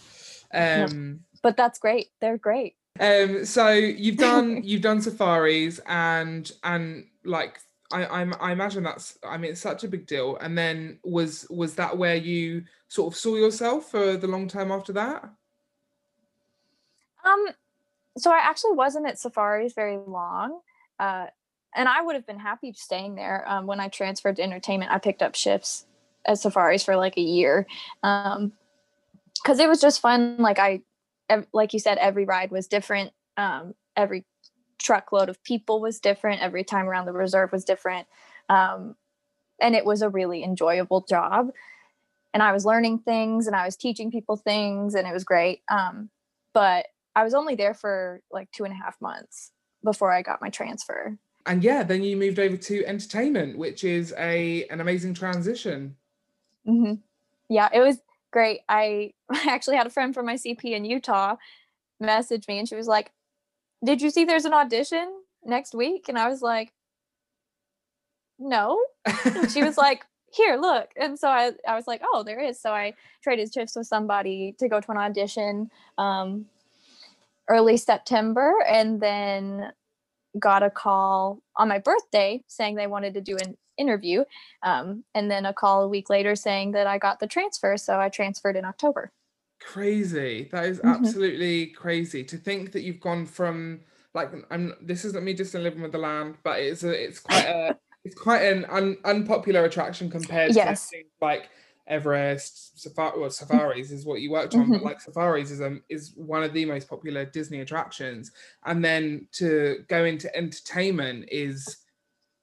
Um, 0.54 1.22
But 1.44 1.58
that's 1.58 1.80
great. 1.80 2.08
They're 2.22 2.38
great. 2.40 2.76
Um, 3.02 3.44
so 3.46 3.70
you've 3.70 4.18
done 4.18 4.62
you've 4.64 4.84
done 4.84 5.02
safaris 5.02 5.80
and 5.88 6.50
and 6.64 7.06
like 7.26 7.60
I 7.92 8.06
I'm, 8.06 8.34
I 8.40 8.52
imagine 8.52 8.84
that's 8.84 9.18
I 9.24 9.38
mean 9.38 9.52
it's 9.52 9.62
such 9.62 9.84
a 9.84 9.88
big 9.88 10.06
deal. 10.06 10.38
And 10.38 10.58
then 10.58 11.00
was 11.04 11.48
was 11.50 11.76
that 11.76 11.98
where 11.98 12.16
you 12.16 12.64
sort 12.88 13.14
of 13.14 13.18
saw 13.18 13.36
yourself 13.36 13.90
for 13.92 14.18
the 14.18 14.28
long 14.28 14.48
term 14.48 14.72
after 14.72 14.94
that? 14.94 15.24
Um, 17.26 17.48
so 18.18 18.32
I 18.32 18.40
actually 18.40 18.74
wasn't 18.74 19.08
at 19.08 19.20
safaris 19.20 19.74
very 19.74 19.98
long, 19.98 20.60
uh, 21.00 21.28
and 21.76 21.88
I 21.88 22.02
would 22.02 22.16
have 22.16 22.26
been 22.26 22.40
happy 22.40 22.74
staying 22.74 23.16
there. 23.16 23.46
Um, 23.48 23.68
when 23.68 23.80
I 23.80 23.88
transferred 23.88 24.38
to 24.38 24.44
entertainment, 24.44 24.92
I 24.92 24.98
picked 24.98 25.22
up 25.22 25.36
shifts 25.36 25.86
at 26.26 26.40
safaris 26.40 26.84
for 26.84 26.96
like 26.96 27.18
a 27.18 27.22
year, 27.22 27.68
um, 28.04 28.54
because 29.36 29.60
it 29.60 29.70
was 29.70 29.82
just 29.82 30.02
fun. 30.02 30.38
Like 30.38 30.60
I, 30.60 30.82
ev- 31.32 31.48
like 31.54 31.74
you 31.74 31.80
said, 31.80 31.98
every 31.98 32.26
ride 32.26 32.52
was 32.52 32.68
different. 32.68 33.12
Um, 33.38 33.74
every 33.96 34.26
truckload 34.78 35.30
of 35.30 35.44
people 35.44 35.80
was 35.82 36.00
different. 36.00 36.42
Every 36.42 36.64
time 36.64 36.88
around 36.88 37.06
the 37.06 37.14
reserve 37.14 37.52
was 37.52 37.64
different, 37.64 38.08
um, 38.50 38.96
and 39.60 39.76
it 39.76 39.86
was 39.86 40.02
a 40.02 40.10
really 40.10 40.44
enjoyable 40.44 41.06
job. 41.08 41.50
And 42.34 42.44
I 42.44 42.52
was 42.52 42.66
learning 42.66 43.00
things, 43.00 43.48
and 43.48 43.56
I 43.56 43.66
was 43.66 43.76
teaching 43.76 44.12
people 44.12 44.38
things, 44.38 44.96
and 44.96 45.08
it 45.08 45.14
was 45.14 45.24
great. 45.24 45.62
Um, 45.70 46.10
but 46.54 46.88
I 47.16 47.24
was 47.24 47.34
only 47.34 47.56
there 47.56 47.74
for 47.74 48.22
like 48.32 48.52
two 48.52 48.64
and 48.64 48.74
a 48.74 48.78
half 48.78 48.96
months 49.02 49.52
before 49.84 50.12
I 50.12 50.22
got 50.22 50.42
my 50.42 50.50
transfer. 50.50 51.18
And 51.46 51.64
yeah, 51.64 51.84
then 51.84 52.04
you 52.04 52.16
moved 52.18 52.40
over 52.40 52.56
to 52.56 52.86
entertainment, 52.86 53.58
which 53.58 53.84
is 53.84 54.14
a 54.18 54.66
an 54.68 54.80
amazing 54.80 55.14
transition. 55.14 55.96
hmm 56.66 56.94
Yeah, 57.50 57.70
it 57.74 57.80
was 57.80 57.98
great. 58.32 58.62
I 58.70 59.14
actually 59.30 59.78
had 59.78 59.88
a 59.88 59.92
friend 59.92 60.14
from 60.14 60.26
my 60.26 60.36
CP 60.36 60.64
in 60.66 60.86
Utah 60.86 61.36
message 62.00 62.48
me 62.48 62.60
and 62.60 62.68
she 62.68 62.76
was 62.76 62.88
like, 62.88 63.12
Did 63.84 64.02
you 64.02 64.10
see 64.10 64.26
there's 64.26 64.46
an 64.46 64.54
audition 64.54 65.22
next 65.44 65.76
week? 65.76 66.10
And 66.10 66.18
I 66.18 66.30
was 66.30 66.42
like, 66.42 66.72
No. 68.40 68.84
She 69.54 69.64
was 69.64 69.78
like, 69.78 70.06
Here, 70.34 70.56
look. 70.56 70.92
And 70.96 71.20
so 71.20 71.28
I, 71.28 71.52
I 71.68 71.76
was 71.76 71.88
like, 71.88 72.02
Oh, 72.04 72.24
there 72.24 72.40
is. 72.40 72.60
So 72.60 72.72
I 72.72 72.94
traded 73.22 73.54
shifts 73.54 73.76
with 73.76 73.88
somebody 73.88 74.56
to 74.60 74.68
go 74.68 74.80
to 74.80 74.92
an 74.92 74.98
audition 74.98 75.70
um, 75.98 76.46
early 77.48 77.78
September 77.78 78.54
and 78.68 79.02
then 79.02 79.72
got 80.40 80.64
a 80.64 80.70
call 80.70 81.42
on 81.58 81.68
my 81.68 81.80
birthday 81.80 82.42
saying 82.48 82.76
they 82.76 82.88
wanted 82.88 83.14
to 83.16 83.22
do 83.22 83.38
an 83.38 83.58
interview 83.78 84.24
um, 84.64 85.04
and 85.16 85.30
then 85.32 85.46
a 85.46 85.54
call 85.54 85.84
a 85.84 85.88
week 85.88 86.10
later 86.10 86.36
saying 86.36 86.72
that 86.74 86.88
I 86.88 86.98
got 86.98 87.20
the 87.20 87.28
transfer. 87.28 87.78
So 87.78 88.00
I 88.00 88.10
transferred 88.10 88.56
in 88.56 88.66
October. 88.66 89.12
crazy 89.60 90.50
that 90.52 90.66
is 90.66 90.80
Mhm. 90.80 90.88
absolutely 90.88 91.68
crazy 91.68 92.24
to 92.24 92.36
think 92.38 92.72
that 92.72 92.82
you've 92.82 93.00
gone 93.00 93.26
from 93.28 93.82
like 94.16 94.32
i'm 94.50 94.74
this 94.82 95.06
isn't 95.06 95.24
me 95.24 95.34
just 95.36 95.54
living 95.54 95.82
with 95.84 95.92
the 95.92 95.98
land 96.00 96.36
but 96.44 96.60
it's 96.60 96.84
a 96.84 96.90
it's 96.92 97.20
quite 97.20 97.46
a 97.46 97.76
it's 98.04 98.16
quite 98.16 98.42
an 98.42 98.66
un, 98.66 98.98
unpopular 99.06 99.64
attraction 99.66 100.10
compared 100.10 100.56
Yes. 100.56 100.90
to 100.90 100.98
things 100.98 101.12
like 101.22 101.50
Everest, 101.88 102.80
safari, 102.80 103.20
well, 103.20 103.30
safaris 103.42 103.92
is 103.92 104.06
what 104.06 104.22
you 104.22 104.32
worked 104.32 104.56
on, 104.56 104.70
but 104.70 104.82
Mhm. 104.82 104.86
like 104.86 105.02
safaris 105.02 105.52
is 105.52 105.62
um 105.62 105.84
is 105.90 106.14
one 106.16 106.44
of 106.44 106.54
the 106.54 106.66
most 106.66 106.90
popular 106.90 107.26
Disney 107.26 107.62
attractions. 107.62 108.32
And 108.66 108.84
then 108.84 109.28
to 109.34 109.84
go 109.88 110.06
into 110.06 110.36
entertainment 110.36 111.30
is 111.32 111.78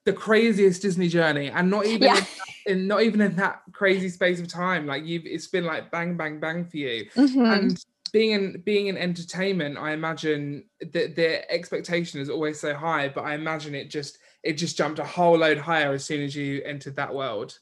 the 0.05 0.13
craziest 0.13 0.83
Disney 0.83 1.09
journey, 1.09 1.51
and 1.51 1.71
not 1.71 1.87
even 1.87 2.03
Yeah. 2.03 2.19
in, 2.67 2.73
in 2.79 2.87
not 2.87 3.03
even 3.03 3.21
in 3.21 3.37
that 3.37 3.63
crazy 3.73 4.09
space 4.09 4.41
of 4.41 4.49
time. 4.49 4.87
Like 4.87 5.05
you've, 5.05 5.27
it's 5.27 5.47
been 5.49 5.65
like 5.65 5.91
bang, 5.91 6.17
bang, 6.17 6.41
bang 6.41 6.65
for 6.65 6.77
you. 6.79 7.09
Mhm. 7.17 7.55
And 7.55 7.85
being 8.13 8.31
in 8.31 8.61
being 8.63 8.87
in 8.87 8.97
entertainment, 8.97 9.77
I 9.77 9.93
imagine 9.93 10.65
that 10.81 11.15
the 11.15 11.51
expectation 11.53 12.21
is 12.21 12.31
always 12.31 12.59
so 12.59 12.75
high, 12.75 13.09
but 13.09 13.25
I 13.25 13.35
imagine 13.35 13.75
it 13.75 13.91
just 13.91 14.19
it 14.43 14.55
just 14.55 14.77
jumped 14.79 14.99
a 14.99 15.05
whole 15.05 15.37
load 15.39 15.59
higher 15.59 15.93
as 15.93 16.05
soon 16.05 16.23
as 16.23 16.35
you 16.35 16.63
entered 16.65 16.97
that 16.97 17.15
world. 17.15 17.59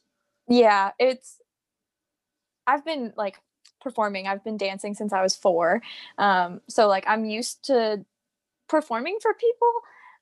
yeah 0.48 0.92
it's 1.00 1.40
i've 2.66 2.84
been 2.84 3.12
like 3.16 3.40
performing 3.80 4.26
i've 4.26 4.42
been 4.44 4.56
dancing 4.56 4.94
since 4.94 5.12
i 5.12 5.22
was 5.22 5.36
four 5.36 5.82
um 6.18 6.60
so 6.68 6.88
like 6.88 7.04
i'm 7.06 7.24
used 7.24 7.64
to 7.64 8.04
performing 8.68 9.18
for 9.20 9.32
people 9.34 9.72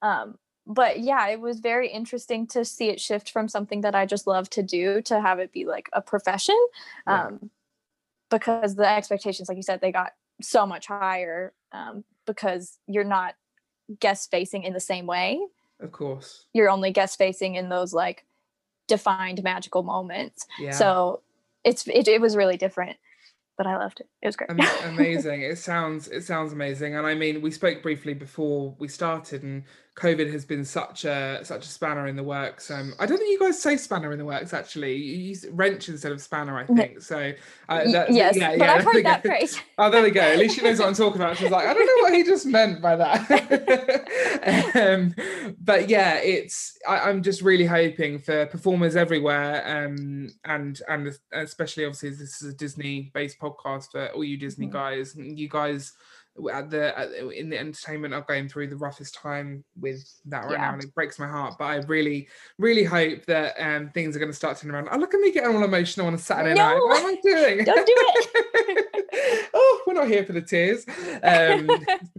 um 0.03 0.39
but 0.67 1.01
yeah 1.01 1.29
it 1.29 1.41
was 1.41 1.61
very 1.61 1.89
interesting 1.89 2.47
to 2.47 2.65
see 2.65 2.89
it 2.89 3.01
shift 3.01 3.31
from 3.31 3.49
something 3.49 3.81
that 3.83 3.95
i 3.95 4.05
just 4.07 4.27
love 4.27 4.49
to 4.51 4.63
do 4.63 5.01
to 5.03 5.21
have 5.21 5.39
it 5.39 5.53
be 5.53 5.65
like 5.65 5.89
a 5.93 6.01
profession 6.03 6.59
Yeah. 7.07 7.27
um 7.27 7.51
because 8.31 8.75
the 8.75 8.89
expectations 8.89 9.49
like 9.49 9.57
you 9.57 9.63
said 9.63 9.81
they 9.81 9.93
got 9.93 10.13
so 10.43 10.67
much 10.67 10.87
higher 10.87 11.53
um 11.73 12.05
because 12.27 12.79
you're 12.87 13.05
not 13.05 13.35
guest 14.01 14.31
facing 14.31 14.65
in 14.65 14.73
the 14.73 14.81
same 14.81 15.07
way 15.07 15.41
Of 15.81 15.93
course. 15.93 16.47
you're 16.55 16.71
only 16.71 16.91
guest 16.91 17.19
facing 17.19 17.55
in 17.55 17.69
those 17.69 17.93
like 17.93 18.25
defined 18.89 19.43
magical 19.43 19.83
moments 19.83 20.47
Yeah. 20.59 20.73
so 20.73 21.23
it's 21.64 21.87
it, 21.88 22.09
it 22.09 22.21
was 22.21 22.37
really 22.37 22.56
different 22.56 22.97
but 23.56 23.66
i 23.66 23.76
loved 23.76 24.00
it 24.00 24.09
it 24.23 24.26
was 24.26 24.37
great 24.37 24.50
Am- 24.50 24.61
amazing. 24.94 25.42
It 25.42 25.59
sounds 25.59 26.09
it 26.09 26.23
sounds 26.23 26.52
amazing. 26.52 26.97
And 26.97 27.06
I 27.06 27.14
mean, 27.14 27.42
we 27.42 27.50
spoke 27.50 27.83
briefly 27.83 28.14
before 28.14 28.75
we 28.78 28.88
started, 28.88 29.42
and 29.42 29.64
COVID 29.97 30.33
has 30.33 30.45
been 30.45 30.65
such 30.65 31.05
a 31.05 31.39
such 31.45 31.67
a 31.67 31.69
spanner 31.69 32.09
in 32.09 32.17
the 32.17 32.23
works. 32.23 32.69
Um, 32.69 32.95
I 32.99 33.07
don't 33.07 33.17
think 33.19 33.31
you 33.31 33.39
guys 33.39 33.63
say 33.63 33.77
spanner 33.77 34.11
in 34.11 34.19
the 34.19 34.25
works. 34.25 34.53
Actually, 34.53 34.97
you 34.97 35.17
use 35.29 35.47
wrench 35.53 35.89
instead 35.89 36.11
of 36.11 36.21
spanner. 36.21 36.59
I 36.59 36.67
think 36.67 37.01
so. 37.01 37.33
Uh, 37.69 37.85
that- 37.93 38.11
yes 38.13 38.37
yeah, 38.37 38.51
but 38.59 38.59
yeah, 38.67 38.73
i've 38.75 38.85
heard 38.85 39.05
that 39.05 39.23
go. 39.23 39.29
phrase 39.31 39.57
Oh, 39.79 39.91
there 39.91 40.03
we 40.03 40.11
go. 40.11 40.21
At 40.21 40.39
least 40.39 40.57
she 40.57 40.63
knows 40.63 40.81
what 40.81 40.89
I'm 40.89 40.95
talking 40.95 41.21
about. 41.21 41.37
She's 41.37 41.51
like, 41.51 41.67
I 41.67 41.75
don't 41.75 41.87
know 41.87 42.03
what 42.03 42.13
he 42.15 42.25
just 42.25 42.45
meant 42.47 42.83
by 42.83 42.97
that. 42.97 44.75
um, 44.77 45.15
but 45.61 45.89
yeah, 45.89 46.17
it's. 46.17 46.77
I, 46.89 46.99
I'm 47.09 47.23
just 47.23 47.43
really 47.43 47.67
hoping 47.67 48.19
for 48.19 48.47
performers 48.47 48.97
everywhere, 48.97 49.87
um, 49.87 50.29
and 50.45 50.81
and 50.89 51.17
especially 51.33 51.85
obviously 51.85 52.11
this 52.11 52.43
is 52.43 52.53
a 52.53 52.57
Disney-based 52.57 53.39
podcast 53.39 53.93
for 53.93 54.09
all 54.09 54.25
you 54.25 54.37
Disney 54.37 54.67
Mhm. 54.67 54.73
guys. 54.73 55.15
You 55.17 55.49
guys 55.49 55.93
at 56.53 56.69
the 56.69 56.99
at, 56.99 57.12
in 57.12 57.49
the 57.49 57.59
entertainment 57.59 58.12
are 58.12 58.23
going 58.23 58.49
through 58.49 58.67
the 58.67 58.76
roughest 58.76 59.14
time 59.14 59.62
with 59.81 60.05
that 60.25 60.45
right 60.45 60.59
now 60.59 60.73
and 60.73 60.83
it 60.83 60.95
breaks 60.95 61.19
my 61.19 61.29
heart 61.29 61.55
but 61.59 61.64
i 61.64 61.76
really 61.87 62.26
really 62.59 62.83
hope 62.83 63.25
that 63.26 63.55
um 63.59 63.88
things 63.91 64.17
are 64.17 64.19
going 64.19 64.31
to 64.31 64.37
start 64.37 64.57
turning 64.57 64.75
around. 64.75 64.88
Oh 64.91 64.99
look 64.99 65.14
at 65.14 65.21
me 65.21 65.31
getting 65.31 65.55
all 65.55 65.62
emotional 65.62 66.07
on 66.09 66.14
a 66.14 66.19
saturday 66.19 66.55
night. 66.55 66.75
What 66.75 67.00
am 67.00 67.07
i 67.07 67.17
doing? 67.23 67.64
Don't 67.64 67.87
do 67.87 67.95
it. 67.97 69.50
oh 69.55 69.83
we're 69.87 69.95
not 69.95 70.09
here 70.09 70.25
for 70.25 70.33
the 70.33 70.43
tears 70.43 70.85
um 71.23 71.71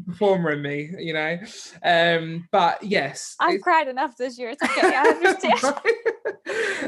performer 0.06 0.52
in 0.52 0.62
me 0.62 0.92
you 0.98 1.14
know? 1.14 1.38
Um 1.84 2.48
but 2.52 2.84
yes 2.84 3.36
i've 3.40 3.62
cried 3.62 3.90
enough 3.90 4.16
this 4.16 4.40
year 4.40 4.50
it's 4.50 4.64
okay 4.64 4.96
i 4.96 5.08
understand. 5.08 5.76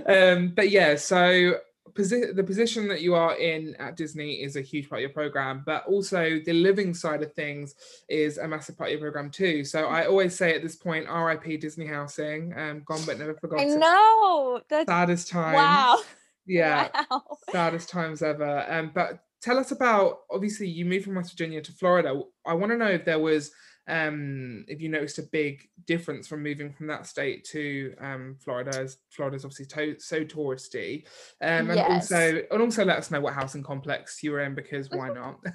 Um, 0.08 0.54
but 0.56 0.70
yeah, 0.70 0.96
so 0.96 1.56
posi- 1.98 2.36
the 2.36 2.44
position 2.44 2.88
that 2.90 3.02
you 3.02 3.16
are 3.16 3.36
in 3.38 3.76
at 3.78 3.96
Disney 3.98 4.44
is 4.44 4.56
a 4.56 4.62
huge 4.62 4.88
part 4.90 5.00
of 5.00 5.02
your 5.02 5.10
program, 5.10 5.64
but 5.66 5.86
also 5.88 6.40
the 6.46 6.54
living 6.54 6.94
side 6.94 7.24
of 7.24 7.34
things 7.34 7.76
is 8.08 8.38
a 8.38 8.48
massive 8.48 8.78
part 8.78 8.90
of 8.90 8.94
your 8.94 9.02
program 9.12 9.32
too. 9.32 9.64
So 9.64 9.88
I 9.88 10.06
always 10.06 10.36
say 10.36 10.56
at 10.56 10.62
this 10.62 10.76
point, 10.76 11.08
RIP 11.10 11.60
Disney 11.60 11.88
housing, 11.88 12.54
um, 12.58 12.84
gone 12.86 13.02
but 13.06 13.18
never 13.20 13.34
forgotten. 13.34 13.72
i 13.72 13.76
know 13.76 14.62
that's 14.70 14.88
Saddest 14.88 15.30
time. 15.30 15.54
wow 15.56 16.00
Yeah, 16.46 16.88
wow 17.12 17.24
saddest 17.52 17.90
times 17.90 18.22
ever. 18.22 18.66
Um, 18.70 18.92
but 18.94 19.20
tell 19.42 19.58
us 19.60 19.72
about 19.72 20.20
obviously 20.32 20.68
you 20.68 20.86
moved 20.86 21.04
from 21.06 21.16
West 21.16 21.32
Virginia 21.32 21.62
to 21.62 21.72
Florida. 21.74 22.22
I 22.46 22.54
want 22.54 22.72
to 22.72 22.78
know 22.78 22.88
if 22.88 23.04
there 23.04 23.20
was 23.20 23.52
um 23.88 24.66
if 24.68 24.82
you 24.82 24.90
noticed 24.90 25.18
a 25.18 25.24
big 25.24 25.70
difference 25.86 26.28
from 26.28 26.44
moving 26.44 26.74
from 26.74 26.88
that 26.88 27.06
state 27.08 27.46
to 27.46 27.94
um 28.02 28.36
Florida 28.40 28.78
as 28.80 28.98
Florida's 29.10 29.46
obviously 29.46 29.66
to- 29.66 30.00
so 30.00 30.24
touristy. 30.26 31.06
Um 31.42 31.70
and 31.70 31.76
Yes. 31.76 32.12
also 32.12 32.42
and 32.52 32.62
also 32.62 32.84
let 32.84 32.98
us 32.98 33.12
know 33.12 33.22
what 33.22 33.34
housing 33.34 33.64
complex 33.64 34.22
you 34.24 34.32
were 34.32 34.42
in 34.42 34.56
because 34.56 34.90
why 34.90 35.10
not? 35.10 35.40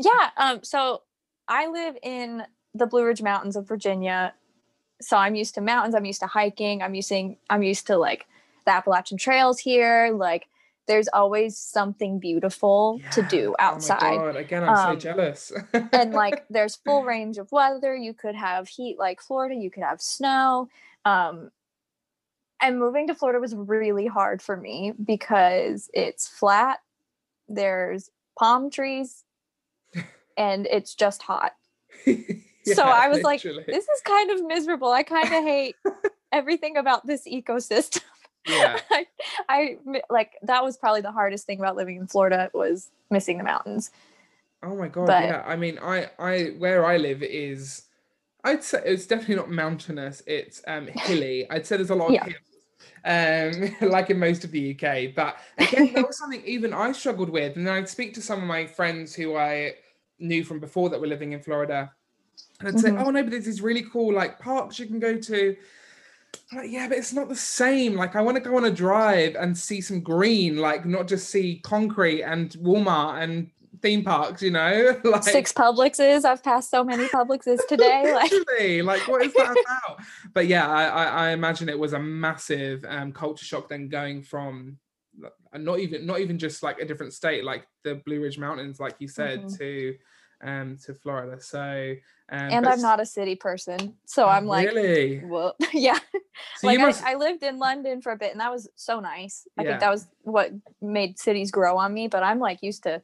Yeah. 0.00 0.30
Um, 0.36 0.62
so 0.62 1.02
I 1.48 1.66
live 1.66 1.96
in 2.04 2.44
the 2.72 2.86
Blue 2.86 3.04
Ridge 3.04 3.20
Mountains 3.20 3.56
of 3.56 3.66
Virginia. 3.66 4.32
So 5.00 5.16
I'm 5.16 5.34
used 5.34 5.56
to 5.56 5.60
mountains, 5.60 5.96
I'm 5.96 6.04
used 6.04 6.20
to 6.20 6.28
hiking, 6.28 6.82
I'm 6.82 6.94
using 6.94 7.36
I'm 7.50 7.64
used 7.64 7.88
to 7.88 7.96
like 7.96 8.26
the 8.64 8.70
Appalachian 8.72 9.18
trails 9.18 9.58
here. 9.58 10.12
Like 10.14 10.46
there's 10.88 11.06
always 11.12 11.56
something 11.56 12.18
beautiful 12.18 13.00
to 13.12 13.20
Yeah. 13.22 13.28
do 13.28 13.54
Oh 13.58 13.62
my 13.62 13.64
outside. 13.66 14.16
God, 14.18 14.36
Again, 14.36 14.64
I'm 14.64 14.70
Um, 14.74 14.94
so 14.94 14.98
jealous. 15.00 15.52
and 15.92 16.12
like 16.12 16.44
there's 16.50 16.74
full 16.76 17.04
range 17.04 17.38
of 17.38 17.52
weather. 17.52 17.94
You 17.94 18.12
could 18.14 18.34
have 18.34 18.66
heat 18.66 18.98
like 18.98 19.20
Florida, 19.20 19.54
you 19.54 19.70
could 19.70 19.84
have 19.84 20.00
snow. 20.02 20.68
Um 21.04 21.52
and 22.60 22.80
moving 22.80 23.06
to 23.06 23.14
Florida 23.14 23.38
was 23.38 23.54
really 23.54 24.06
hard 24.08 24.42
for 24.42 24.56
me 24.56 24.92
because 25.04 25.88
it's 25.94 26.26
flat. 26.26 26.80
There's 27.48 28.10
palm 28.36 28.68
trees 28.70 29.22
and 30.36 30.66
it's 30.66 30.94
just 30.94 31.22
hot. 31.22 31.52
So 32.64 32.82
I 32.82 33.08
was 33.08 33.22
like, 33.22 33.40
this 33.40 33.88
is 33.88 34.00
kind 34.04 34.30
of 34.30 34.44
miserable. 34.44 34.90
I 34.92 35.02
kind 35.02 35.24
of 35.24 35.42
hate 35.42 35.74
everything 36.30 36.76
about 36.76 37.06
this 37.06 37.26
ecosystem. 37.26 38.02
Yeah. 38.48 38.78
I, 38.90 39.06
I 39.48 39.78
like 40.10 40.32
that 40.42 40.64
was 40.64 40.76
probably 40.76 41.00
the 41.00 41.12
hardest 41.12 41.46
thing 41.46 41.58
about 41.58 41.76
living 41.76 41.96
in 41.96 42.06
Florida 42.06 42.50
was 42.54 42.90
missing 43.10 43.38
the 43.38 43.44
mountains. 43.44 43.90
Oh 44.62 44.74
my 44.76 44.88
god, 44.88 45.06
But- 45.06 45.24
yeah. 45.24 45.42
I 45.46 45.56
mean, 45.56 45.78
I, 45.80 46.10
I, 46.18 46.44
where 46.58 46.84
I 46.84 46.96
live 46.96 47.22
is, 47.22 47.82
I'd 48.44 48.64
say 48.64 48.82
it's 48.84 49.06
definitely 49.06 49.36
not 49.36 49.50
mountainous. 49.50 50.22
It's 50.26 50.62
um 50.66 50.86
hilly. 50.88 51.48
I'd 51.50 51.66
say 51.66 51.76
there's 51.76 51.90
a 51.90 51.94
lot 51.94 52.08
of 52.08 52.14
Yeah. 52.14 52.24
hills, 53.04 53.76
um, 53.82 53.88
like 53.90 54.10
in 54.10 54.18
most 54.18 54.44
of 54.44 54.50
the 54.50 54.72
UK. 54.74 55.14
But 55.14 55.36
again, 55.58 55.92
that 55.94 56.06
was 56.06 56.18
something 56.18 56.42
even 56.44 56.72
I 56.72 56.92
struggled 56.92 57.30
with. 57.30 57.56
And 57.56 57.66
then 57.66 57.74
I'd 57.74 57.88
speak 57.88 58.14
to 58.14 58.22
some 58.22 58.40
of 58.40 58.46
my 58.48 58.66
friends 58.66 59.14
who 59.14 59.36
I 59.36 59.74
knew 60.18 60.42
from 60.42 60.58
before 60.58 60.90
that 60.90 61.00
were 61.00 61.06
living 61.06 61.32
in 61.32 61.40
Florida, 61.40 61.92
and 62.58 62.68
I'd 62.68 62.80
say, 62.80 62.90
Mhm. 62.90 63.04
"Oh 63.06 63.10
no, 63.10 63.22
but 63.22 63.30
there's 63.30 63.44
these 63.44 63.62
really 63.62 63.82
cool 63.82 64.12
like 64.12 64.38
parks 64.40 64.78
you 64.80 64.86
can 64.86 64.98
go 64.98 65.16
to." 65.16 65.56
Like, 66.52 66.70
yeah, 66.70 66.88
but 66.88 66.98
it's 66.98 67.12
not 67.12 67.28
the 67.28 67.36
same. 67.36 67.94
Like, 67.94 68.16
I 68.16 68.20
want 68.22 68.36
to 68.36 68.42
go 68.42 68.56
on 68.56 68.64
a 68.64 68.70
drive 68.70 69.34
and 69.36 69.56
see 69.56 69.80
some 69.80 70.00
green, 70.00 70.56
like 70.56 70.86
not 70.86 71.08
just 71.08 71.30
see 71.30 71.60
concrete 71.64 72.22
and 72.22 72.50
Walmart 72.52 73.22
and 73.22 73.50
theme 73.82 74.04
parks, 74.04 74.42
you 74.42 74.50
know? 74.50 74.98
like 75.04 75.22
Six 75.22 75.52
Publixes. 75.52 76.24
I've 76.24 76.42
passed 76.42 76.70
so 76.70 76.84
many 76.84 77.06
Publixes 77.08 77.60
today. 77.68 78.12
Like 78.12 78.32
like 78.84 79.08
what 79.08 79.24
is 79.24 79.32
that 79.34 79.56
about? 79.86 80.00
But 80.32 80.46
yeah, 80.46 80.68
I, 80.68 80.84
I, 80.84 81.04
I 81.04 81.30
imagine 81.30 81.68
it 81.68 81.78
was 81.78 81.92
a 81.92 81.98
massive 82.00 82.84
um, 82.88 83.12
culture 83.12 83.44
shock 83.44 83.68
then 83.68 83.88
going 83.88 84.22
from 84.22 84.78
not 85.54 85.80
even 85.80 86.06
not 86.06 86.20
even 86.20 86.38
just 86.38 86.62
like 86.62 86.78
a 86.78 86.84
different 86.84 87.12
state, 87.12 87.44
like 87.44 87.66
the 87.84 87.96
Blue 87.96 88.20
Ridge 88.20 88.38
Mountains, 88.38 88.80
like 88.80 88.96
you 88.98 89.08
said, 89.08 89.44
Mhm. 89.44 89.58
to 89.58 89.94
um 90.42 90.78
to 90.84 90.94
Florida. 90.94 91.40
So 91.40 91.94
um, 92.30 92.50
and 92.50 92.66
I'm 92.66 92.82
not 92.82 93.00
a 93.00 93.06
city 93.06 93.36
person. 93.36 93.94
So 94.04 94.28
I'm 94.28 94.46
like, 94.46 94.68
really. 94.68 95.22
well, 95.24 95.56
yeah. 95.72 95.98
So 96.58 96.66
like 96.66 96.78
must, 96.78 97.02
I, 97.02 97.12
I 97.12 97.14
lived 97.14 97.42
in 97.42 97.58
London 97.58 98.02
for 98.02 98.12
a 98.12 98.16
bit 98.16 98.32
and 98.32 98.40
that 98.40 98.52
was 98.52 98.68
so 98.74 99.00
nice. 99.00 99.48
I 99.56 99.62
Yeah. 99.62 99.70
think 99.70 99.80
that 99.80 99.90
was 99.90 100.06
what 100.22 100.52
made 100.82 101.18
cities 101.18 101.50
grow 101.50 101.78
on 101.78 101.94
me. 101.94 102.06
But 102.06 102.22
I'm 102.22 102.38
like 102.38 102.62
used 102.62 102.82
to 102.82 103.02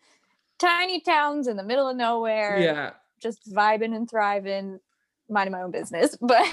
tiny 0.59 1.01
towns 1.01 1.49
in 1.49 1.57
the 1.57 1.63
middle 1.63 1.89
of 1.89 1.97
nowhere, 1.97 2.61
yeah. 2.61 2.91
just 3.19 3.51
vibing 3.51 3.97
and 3.97 4.09
thriving, 4.09 4.81
minding 5.29 5.53
my 5.53 5.63
own 5.63 5.71
business. 5.71 6.17
But 6.21 6.47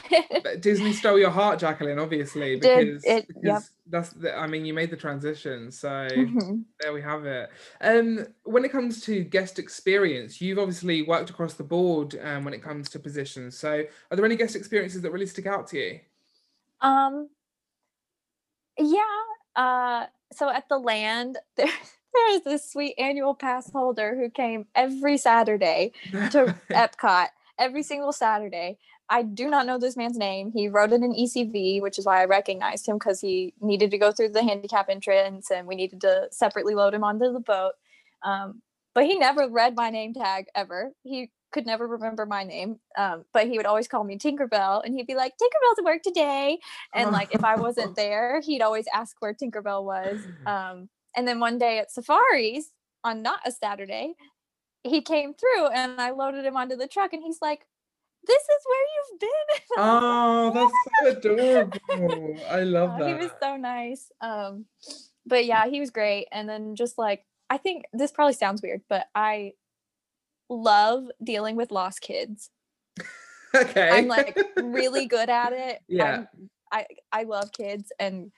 But 0.43 0.61
Disney 0.61 0.93
stole 0.93 1.19
your 1.19 1.29
heart, 1.29 1.59
Jacqueline, 1.59 1.99
obviously, 1.99 2.57
Did 2.59 2.61
because, 2.87 3.03
it- 3.05 3.27
because 3.27 3.43
yep. 3.43 3.61
that's 3.87 4.09
the, 4.11 4.37
I 4.37 4.47
mean, 4.47 4.65
you 4.65 4.73
made 4.73 4.89
the 4.91 4.97
transition, 4.97 5.71
so 5.71 5.87
Mhm. 5.89 6.63
there 6.79 6.93
we 6.93 7.01
have 7.01 7.25
it. 7.25 7.49
Um, 7.81 8.27
when 8.43 8.63
it 8.65 8.71
comes 8.71 9.01
to 9.05 9.23
guest 9.23 9.59
experience, 9.59 10.39
you've 10.41 10.59
obviously 10.59 11.01
worked 11.01 11.29
across 11.29 11.53
the 11.55 11.63
board 11.63 12.17
um, 12.23 12.45
when 12.45 12.53
it 12.53 12.63
comes 12.63 12.89
to 12.91 12.99
positions. 12.99 13.57
So, 13.57 13.83
are 14.09 14.15
there 14.15 14.25
any 14.25 14.35
guest 14.37 14.55
experiences 14.55 15.01
that 15.01 15.11
really 15.11 15.27
stick 15.27 15.45
out 15.47 15.67
to 15.67 15.77
you? 15.77 15.99
um, 16.81 17.29
yeah. 18.77 19.01
Uh, 19.55 20.05
so 20.33 20.49
at 20.49 20.67
the 20.69 20.77
land, 20.77 21.37
there 21.57 21.67
there 22.13 22.35
is 22.35 22.43
this 22.43 22.69
sweet 22.71 22.95
annual 22.97 23.35
pass 23.35 23.69
holder 23.71 24.15
who 24.17 24.29
came 24.29 24.65
every 24.75 25.17
Saturday 25.17 25.91
to 26.11 26.55
Epcot 26.69 27.27
every 27.59 27.83
single 27.83 28.11
Saturday. 28.11 28.77
I 29.09 29.23
do 29.23 29.49
not 29.49 29.65
know 29.65 29.77
this 29.77 29.97
man's 29.97 30.17
name. 30.17 30.51
He 30.53 30.69
wrote 30.69 30.93
in 30.93 31.03
an 31.03 31.13
ECV, 31.13 31.81
which 31.81 31.99
is 31.99 32.05
why 32.05 32.21
I 32.21 32.25
recognized 32.25 32.87
him 32.87 32.97
because 32.97 33.19
he 33.19 33.53
needed 33.59 33.91
to 33.91 33.97
go 33.97 34.11
through 34.11 34.29
the 34.29 34.43
handicap 34.43 34.87
entrance 34.89 35.51
and 35.51 35.67
we 35.67 35.75
needed 35.75 36.01
to 36.01 36.27
separately 36.31 36.75
load 36.75 36.93
him 36.93 37.03
onto 37.03 37.31
the 37.31 37.39
boat. 37.39 37.73
Um, 38.23 38.61
but 38.93 39.05
he 39.05 39.17
never 39.17 39.49
read 39.49 39.75
my 39.75 39.89
name 39.89 40.13
tag 40.13 40.45
ever. 40.55 40.91
He 41.03 41.29
could 41.51 41.65
never 41.65 41.85
remember 41.85 42.25
my 42.25 42.43
name. 42.43 42.79
Um, 42.97 43.25
but 43.33 43.47
he 43.47 43.57
would 43.57 43.65
always 43.65 43.87
call 43.87 44.03
me 44.03 44.17
Tinkerbell 44.17 44.83
and 44.85 44.95
he'd 44.95 45.07
be 45.07 45.15
like, 45.15 45.33
Tinkerbell's 45.33 45.79
at 45.79 45.85
work 45.85 46.01
today. 46.01 46.59
And 46.93 47.11
like 47.11 47.35
if 47.35 47.43
I 47.43 47.55
wasn't 47.55 47.95
there, 47.95 48.41
he'd 48.41 48.61
always 48.61 48.85
ask 48.93 49.17
where 49.19 49.33
Tinkerbell 49.33 49.83
was. 49.83 50.19
Um, 50.45 50.89
and 51.15 51.27
then 51.27 51.39
one 51.39 51.57
day 51.57 51.79
at 51.79 51.91
safaris 51.91 52.71
on 53.03 53.21
not 53.21 53.41
a 53.45 53.51
Saturday, 53.51 54.13
he 54.83 55.01
came 55.01 55.33
through 55.33 55.67
and 55.67 55.99
I 55.99 56.11
loaded 56.11 56.45
him 56.45 56.57
onto 56.57 56.75
the 56.75 56.87
truck 56.87 57.13
and 57.13 57.23
he's 57.23 57.39
like, 57.41 57.65
this 58.25 58.41
is 58.41 58.65
where 58.65 58.85
you've 58.95 59.19
been. 59.19 59.29
Oh, 59.77 60.51
that's 60.53 61.21
so 61.23 61.31
adorable. 61.31 62.37
I 62.49 62.59
love 62.63 62.99
that. 62.99 63.07
He 63.07 63.13
was 63.15 63.31
so 63.41 63.55
nice. 63.57 64.11
Um, 64.21 64.65
but 65.25 65.45
yeah, 65.45 65.67
he 65.67 65.79
was 65.79 65.89
great. 65.89 66.27
And 66.31 66.47
then 66.47 66.75
just 66.75 66.97
like 66.97 67.25
I 67.49 67.57
think 67.57 67.85
this 67.93 68.11
probably 68.11 68.33
sounds 68.33 68.61
weird, 68.61 68.81
but 68.89 69.07
I 69.15 69.53
love 70.49 71.05
dealing 71.23 71.55
with 71.55 71.71
lost 71.71 72.01
kids. 72.01 72.49
okay. 73.55 73.89
I'm 73.89 74.07
like 74.07 74.37
really 74.57 75.05
good 75.05 75.29
at 75.29 75.53
it. 75.53 75.81
Yeah. 75.87 76.25
I'm, 76.33 76.49
I 76.71 76.85
I 77.11 77.23
love 77.23 77.51
kids 77.51 77.91
and 77.99 78.31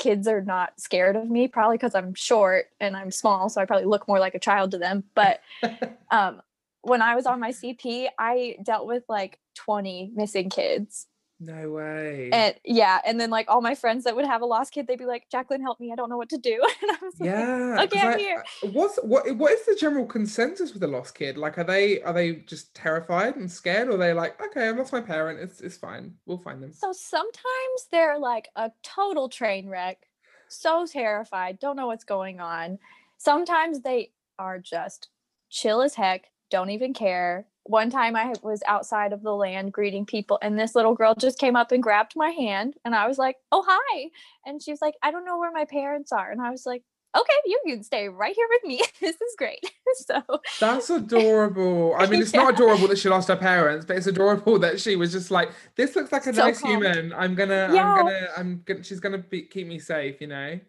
kids 0.00 0.26
are 0.26 0.42
not 0.42 0.72
scared 0.80 1.14
of 1.14 1.30
me 1.30 1.46
probably 1.46 1.76
because 1.76 1.94
I'm 1.94 2.14
short 2.14 2.66
and 2.80 2.96
I'm 2.96 3.12
small 3.12 3.48
so 3.48 3.60
I 3.60 3.66
probably 3.66 3.86
look 3.86 4.08
more 4.08 4.18
like 4.18 4.34
a 4.34 4.40
child 4.40 4.72
to 4.72 4.78
them 4.78 5.04
but 5.14 5.40
um 6.10 6.42
when 6.82 7.02
I 7.02 7.14
was 7.14 7.26
on 7.26 7.40
my 7.40 7.50
CP, 7.50 8.08
I 8.18 8.56
dealt 8.62 8.86
with 8.86 9.04
like 9.08 9.38
20 9.56 10.12
missing 10.14 10.50
kids. 10.50 11.06
No 11.42 11.70
way. 11.70 12.28
And 12.34 12.54
yeah, 12.66 13.00
and 13.06 13.18
then 13.18 13.30
like 13.30 13.46
all 13.48 13.62
my 13.62 13.74
friends 13.74 14.04
that 14.04 14.14
would 14.14 14.26
have 14.26 14.42
a 14.42 14.46
lost 14.46 14.74
kid, 14.74 14.86
they'd 14.86 14.98
be 14.98 15.06
like, 15.06 15.26
"Jacqueline, 15.30 15.62
help 15.62 15.80
me! 15.80 15.90
I 15.90 15.96
don't 15.96 16.10
know 16.10 16.18
what 16.18 16.28
to 16.28 16.38
do." 16.38 16.62
And 16.82 16.90
I 16.90 16.96
was 17.02 17.18
like, 17.18 17.30
yeah. 17.30 17.82
"Okay, 17.84 17.98
I'm 17.98 18.14
I, 18.14 18.18
here." 18.18 18.44
Uh, 18.62 18.68
what's 18.68 18.98
what? 18.98 19.34
What 19.36 19.52
is 19.52 19.64
the 19.64 19.74
general 19.74 20.04
consensus 20.04 20.74
with 20.74 20.82
a 20.82 20.86
lost 20.86 21.14
kid? 21.14 21.38
Like, 21.38 21.56
are 21.56 21.64
they 21.64 22.02
are 22.02 22.12
they 22.12 22.34
just 22.34 22.74
terrified 22.74 23.36
and 23.36 23.50
scared, 23.50 23.88
or 23.88 23.92
are 23.92 23.96
they 23.96 24.12
like, 24.12 24.38
okay, 24.42 24.68
I 24.68 24.70
lost 24.72 24.92
my 24.92 25.00
parent. 25.00 25.40
It's 25.40 25.62
it's 25.62 25.78
fine. 25.78 26.14
We'll 26.26 26.36
find 26.36 26.62
them. 26.62 26.74
So 26.74 26.92
sometimes 26.92 27.88
they're 27.90 28.18
like 28.18 28.50
a 28.56 28.70
total 28.82 29.30
train 29.30 29.66
wreck, 29.66 30.08
so 30.48 30.86
terrified, 30.86 31.58
don't 31.58 31.76
know 31.76 31.86
what's 31.86 32.04
going 32.04 32.40
on. 32.40 32.78
Sometimes 33.16 33.80
they 33.80 34.12
are 34.38 34.58
just 34.58 35.08
chill 35.48 35.80
as 35.80 35.94
heck, 35.94 36.26
don't 36.50 36.70
even 36.70 36.92
care. 36.92 37.46
One 37.64 37.90
time 37.90 38.16
I 38.16 38.32
was 38.42 38.62
outside 38.66 39.12
of 39.12 39.22
the 39.22 39.34
land 39.34 39.72
greeting 39.72 40.06
people, 40.06 40.38
and 40.42 40.58
this 40.58 40.74
little 40.74 40.94
girl 40.94 41.14
just 41.14 41.38
came 41.38 41.56
up 41.56 41.72
and 41.72 41.82
grabbed 41.82 42.14
my 42.16 42.30
hand, 42.30 42.74
and 42.84 42.94
I 42.94 43.06
was 43.06 43.18
like, 43.18 43.36
"Oh 43.52 43.64
hi!" 43.68 44.10
And 44.46 44.62
she 44.62 44.70
was 44.72 44.80
like, 44.80 44.94
"I 45.02 45.10
don't 45.10 45.24
know 45.24 45.38
where 45.38 45.52
my 45.52 45.66
parents 45.66 46.10
are," 46.10 46.30
and 46.30 46.40
I 46.40 46.50
was 46.50 46.64
like, 46.66 46.82
"Okay, 47.16 47.34
you 47.46 47.60
can 47.66 47.82
stay 47.84 48.08
right 48.08 48.34
here 48.34 48.46
with 48.50 48.64
me. 48.68 48.80
this 49.00 49.14
is 49.20 49.34
great." 49.36 49.60
so 49.94 50.22
That's 50.58 50.90
adorable. 50.90 51.94
I 51.98 52.06
mean, 52.06 52.22
it's 52.22 52.34
not 52.34 52.54
adorable 52.54 52.88
that 52.88 52.98
she 52.98 53.08
lost 53.08 53.28
her 53.28 53.36
parents, 53.36 53.84
but 53.86 53.96
it's 53.98 54.06
adorable 54.06 54.58
that 54.60 54.80
she 54.80 54.96
was 54.96 55.12
just 55.12 55.30
like, 55.30 55.50
"This 55.76 55.94
looks 55.94 56.12
like 56.12 56.26
a 56.26 56.32
So 56.34 56.46
nice 56.46 56.60
calm. 56.60 56.70
human. 56.82 57.12
I'm 57.12 57.34
gonna, 57.34 57.70
Yeah. 57.72 57.84
I'm 57.84 57.96
gonna, 57.96 58.28
I'm 58.36 58.62
gonna. 58.64 58.82
She's 58.82 59.00
gonna 59.00 59.18
be, 59.18 59.42
keep 59.42 59.66
me 59.68 59.78
safe." 59.78 60.20
You 60.20 60.28
know. 60.28 60.60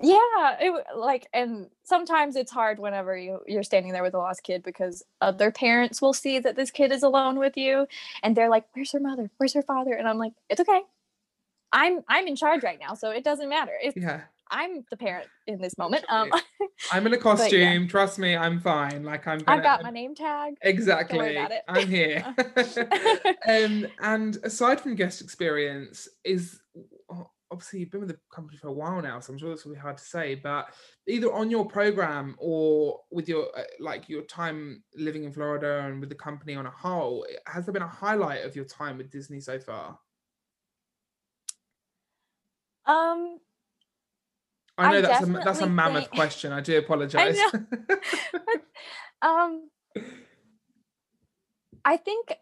Yeah 0.00 0.56
it 0.60 0.84
like 0.96 1.26
and 1.32 1.68
sometimes 1.82 2.36
it's 2.36 2.50
hard 2.50 2.78
whenever 2.78 3.16
you 3.16 3.40
you're 3.46 3.62
standing 3.62 3.92
there 3.92 4.02
with 4.02 4.14
a 4.14 4.18
lost 4.18 4.42
kid 4.42 4.62
because 4.62 5.02
other 5.20 5.50
parents 5.50 6.00
will 6.00 6.12
see 6.12 6.38
that 6.38 6.56
this 6.56 6.70
kid 6.70 6.92
is 6.92 7.02
alone 7.02 7.38
with 7.38 7.56
you 7.56 7.86
and 8.22 8.36
they're 8.36 8.48
like 8.48 8.64
where's 8.74 8.92
her 8.92 9.00
mother 9.00 9.30
where's 9.38 9.54
her 9.54 9.62
father 9.62 9.92
and 9.92 10.08
i'm 10.08 10.18
like 10.18 10.32
it's 10.48 10.60
okay 10.60 10.80
i'm 11.72 12.00
i'm 12.08 12.26
in 12.26 12.36
charge 12.36 12.62
right 12.62 12.78
now 12.80 12.94
so 12.94 13.10
it 13.10 13.24
doesn't 13.24 13.48
matter 13.48 13.72
if 13.82 13.96
Yeah. 13.96 14.22
i'm 14.50 14.84
the 14.90 14.96
parent 14.96 15.28
in 15.46 15.60
this 15.60 15.76
moment 15.76 16.04
um 16.08 16.30
I'm 16.90 17.06
in 17.06 17.12
a 17.12 17.16
costume. 17.18 17.88
Trust 17.88 18.18
me, 18.18 18.36
I'm 18.36 18.60
fine. 18.60 19.04
Like 19.04 19.26
I'm. 19.26 19.38
Gonna, 19.38 19.58
i've 19.58 19.62
got 19.62 19.82
my 19.82 19.90
name 19.90 20.14
tag 20.14 20.54
Exactly. 20.62 21.38
I'm 21.68 21.88
here. 21.88 22.34
um, 23.48 23.86
and 24.00 24.38
aside 24.42 24.80
from 24.80 24.94
guest 24.94 25.20
experience, 25.20 26.08
is 26.24 26.60
obviously 27.52 27.80
you've 27.80 27.90
been 27.90 28.00
with 28.00 28.08
the 28.10 28.18
company 28.34 28.56
for 28.56 28.68
a 28.68 28.72
while 28.72 29.00
now, 29.02 29.20
so 29.20 29.32
I'm 29.32 29.38
sure 29.38 29.50
this 29.50 29.64
will 29.64 29.74
be 29.74 29.78
hard 29.78 29.98
to 29.98 30.04
say. 30.04 30.34
But 30.34 30.72
either 31.06 31.32
on 31.32 31.50
your 31.50 31.66
program 31.66 32.34
or 32.38 32.98
with 33.10 33.28
your 33.28 33.46
uh, 33.56 33.62
like 33.78 34.08
your 34.08 34.22
time 34.22 34.82
living 34.96 35.24
in 35.24 35.32
Florida 35.32 35.84
and 35.86 36.00
with 36.00 36.08
the 36.08 36.14
company 36.16 36.54
on 36.54 36.66
a 36.66 36.70
whole, 36.70 37.24
has 37.46 37.66
there 37.66 37.72
been 37.72 37.82
a 37.82 37.86
highlight 37.86 38.44
of 38.44 38.56
your 38.56 38.64
time 38.64 38.98
with 38.98 39.10
Disney 39.10 39.38
so 39.40 39.58
far? 39.60 39.98
um 42.86 43.38
I 44.76 44.90
know 44.90 44.98
I 44.98 45.00
that's 45.02 45.22
a 45.22 45.32
that's 45.44 45.60
a 45.60 45.68
mammoth 45.68 46.04
think- 46.06 46.14
question. 46.16 46.50
I 46.52 46.60
do 46.60 46.78
apologize. 46.84 47.38
um 49.22 49.68
i 51.84 51.96
think 51.96 52.32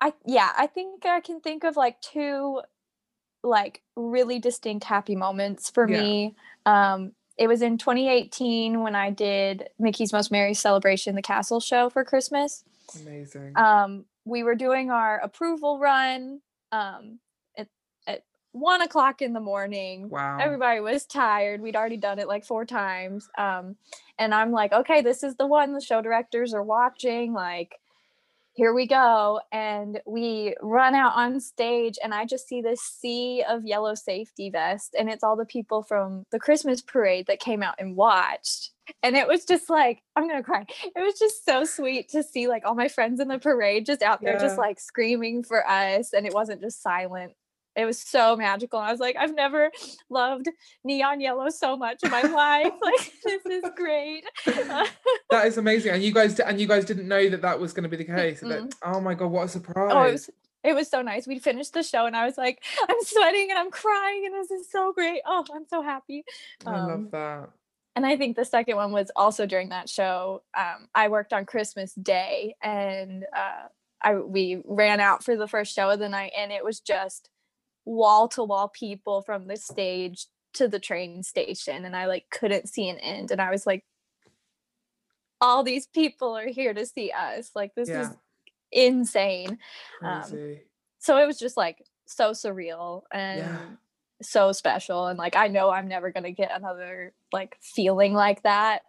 i 0.00 0.12
yeah 0.26 0.50
i 0.56 0.66
think 0.66 1.06
i 1.06 1.20
can 1.20 1.40
think 1.40 1.64
of 1.64 1.76
like 1.76 2.00
two 2.00 2.60
like 3.42 3.82
really 3.96 4.38
distinct 4.38 4.84
happy 4.84 5.16
moments 5.16 5.70
for 5.70 5.88
Yeah. 5.88 6.00
me 6.00 6.34
um 6.66 7.12
it 7.38 7.46
was 7.48 7.62
in 7.62 7.78
2018 7.78 8.82
when 8.82 8.94
i 8.94 9.10
did 9.10 9.68
mickey's 9.78 10.12
most 10.12 10.30
merry 10.30 10.54
celebration 10.54 11.14
the 11.14 11.22
castle 11.22 11.60
show 11.60 11.88
for 11.90 12.04
christmas 12.04 12.64
Amazing. 13.00 13.56
um 13.56 14.04
we 14.24 14.42
were 14.42 14.54
doing 14.54 14.90
our 14.90 15.18
approval 15.18 15.78
run 15.78 16.40
um 16.72 17.18
at, 17.56 17.68
at 18.06 18.24
one 18.52 18.82
o'clock 18.82 19.22
in 19.22 19.32
the 19.32 19.40
morning 19.40 20.10
wow. 20.10 20.38
everybody 20.40 20.80
was 20.80 21.06
tired 21.06 21.60
we'd 21.62 21.76
already 21.76 21.96
done 21.96 22.18
it 22.18 22.28
like 22.28 22.44
four 22.44 22.64
times 22.66 23.28
um 23.38 23.76
and 24.18 24.34
i'm 24.34 24.52
like 24.52 24.72
okay 24.72 25.00
this 25.00 25.22
is 25.22 25.36
the 25.36 25.46
one 25.46 25.72
the 25.72 25.80
show 25.80 26.02
directors 26.02 26.52
are 26.52 26.62
watching 26.62 27.32
like 27.32 27.76
here 28.60 28.74
we 28.74 28.86
go 28.86 29.40
and 29.52 30.02
we 30.06 30.54
run 30.60 30.94
out 30.94 31.14
on 31.16 31.40
stage 31.40 31.96
and 32.04 32.12
i 32.12 32.26
just 32.26 32.46
see 32.46 32.60
this 32.60 32.82
sea 32.82 33.42
of 33.48 33.64
yellow 33.64 33.94
safety 33.94 34.50
vests 34.50 34.90
and 34.98 35.08
it's 35.08 35.24
all 35.24 35.34
the 35.34 35.46
people 35.46 35.82
from 35.82 36.26
the 36.30 36.38
christmas 36.38 36.82
parade 36.82 37.26
that 37.26 37.40
came 37.40 37.62
out 37.62 37.74
and 37.78 37.96
watched. 37.96 38.72
And 39.02 39.16
it 39.16 39.26
was 39.26 39.46
just 39.46 39.70
like 39.70 40.02
i'm 40.14 40.28
gonna 40.28 40.42
cry. 40.42 40.66
It 40.84 41.00
was 41.00 41.18
just 41.18 41.42
so 41.42 41.64
sweet 41.64 42.10
to 42.10 42.22
see 42.22 42.48
like 42.48 42.66
all 42.66 42.74
my 42.74 42.88
friends 42.88 43.18
in 43.18 43.28
the 43.28 43.38
parade 43.38 43.86
just 43.86 44.02
out 44.02 44.20
there 44.20 44.38
just 44.38 44.58
like 44.58 44.78
screaming 44.78 45.42
for 45.42 45.66
us 45.66 46.12
and 46.12 46.26
it 46.26 46.34
wasn't 46.34 46.60
just 46.60 46.82
silent 46.82 47.32
it 47.80 47.86
was 47.86 48.00
so 48.00 48.36
magical. 48.36 48.78
I 48.78 48.90
was 48.90 49.00
like, 49.00 49.16
I've 49.16 49.34
never 49.34 49.70
loved 50.08 50.48
neon 50.84 51.20
yellow 51.20 51.48
so 51.48 51.76
much 51.76 52.02
in 52.02 52.10
my 52.10 52.22
life. 52.22 52.72
Like, 52.80 53.12
this 53.24 53.44
is 53.46 53.64
great. 53.76 54.24
That 54.46 55.46
is 55.46 55.58
amazing, 55.58 55.92
and 55.92 56.02
you 56.02 56.12
guys 56.12 56.38
and 56.40 56.60
you 56.60 56.66
guys 56.66 56.84
didn't 56.84 57.06
know 57.06 57.28
that 57.28 57.42
that 57.42 57.60
was 57.60 57.72
going 57.72 57.82
to 57.84 57.88
be 57.88 57.96
the 57.96 58.04
case. 58.04 58.40
That, 58.40 58.72
oh 58.84 59.00
my 59.00 59.14
god, 59.14 59.28
what 59.28 59.44
a 59.44 59.48
surprise! 59.48 59.90
oh, 59.92 60.02
it 60.02 60.12
was 60.12 60.30
it 60.62 60.74
was 60.74 60.88
so 60.88 61.02
nice. 61.02 61.26
We 61.26 61.38
finished 61.38 61.72
the 61.72 61.82
show, 61.82 62.06
and 62.06 62.16
I 62.16 62.26
was 62.26 62.36
like, 62.36 62.62
I'm 62.88 62.96
sweating 63.02 63.48
and 63.50 63.58
I'm 63.58 63.70
crying, 63.70 64.26
and 64.26 64.34
this 64.34 64.50
is 64.50 64.70
so 64.70 64.92
great. 64.92 65.20
Oh, 65.26 65.44
I'm 65.54 65.66
so 65.68 65.82
happy. 65.82 66.24
I 66.66 66.74
um, 66.74 66.88
love 66.88 67.10
that. 67.12 67.50
And 67.96 68.06
I 68.06 68.16
think 68.16 68.36
the 68.36 68.44
second 68.44 68.76
one 68.76 68.92
was 68.92 69.10
also 69.16 69.46
during 69.46 69.70
that 69.70 69.88
show. 69.88 70.42
Um, 70.56 70.88
I 70.94 71.08
worked 71.08 71.32
on 71.32 71.44
Christmas 71.44 71.94
Day, 71.94 72.54
and 72.62 73.24
uh, 73.36 73.68
I 74.02 74.16
we 74.16 74.62
ran 74.64 75.00
out 75.00 75.24
for 75.24 75.36
the 75.36 75.48
first 75.48 75.74
show 75.74 75.90
of 75.90 75.98
the 75.98 76.08
night, 76.08 76.32
and 76.36 76.52
it 76.52 76.64
was 76.64 76.80
just 76.80 77.29
wall 77.90 78.28
to 78.28 78.44
wall 78.44 78.68
people 78.68 79.20
from 79.22 79.48
the 79.48 79.56
stage 79.56 80.26
to 80.54 80.68
the 80.68 80.78
train 80.78 81.22
station, 81.22 81.84
and 81.84 81.96
I 81.96 82.06
like 82.06 82.26
couldn't 82.30 82.68
see 82.68 82.88
an 82.88 82.98
end, 82.98 83.30
and 83.30 83.40
I 83.40 83.50
was 83.50 83.66
like, 83.66 83.84
all 85.40 85.62
these 85.62 85.86
people 85.86 86.36
are 86.36 86.46
here 86.46 86.72
to 86.74 86.86
see 86.86 87.10
us. 87.12 87.50
Like 87.54 87.74
this 87.74 87.88
Yeah. 87.88 88.02
is 88.02 88.16
insane. 88.72 89.58
um, 90.02 90.22
So 90.98 91.16
it 91.18 91.26
was 91.26 91.38
just 91.38 91.56
like 91.56 91.84
so 92.06 92.30
surreal 92.32 93.02
and 93.10 93.78
so 94.22 94.52
special, 94.52 95.06
and 95.06 95.18
like 95.18 95.34
I 95.34 95.48
know 95.48 95.70
I'm 95.70 95.88
never 95.88 96.10
gonna 96.12 96.30
get 96.30 96.52
another 96.54 97.12
like 97.32 97.56
feeling 97.60 98.12
like 98.14 98.42
that 98.42 98.82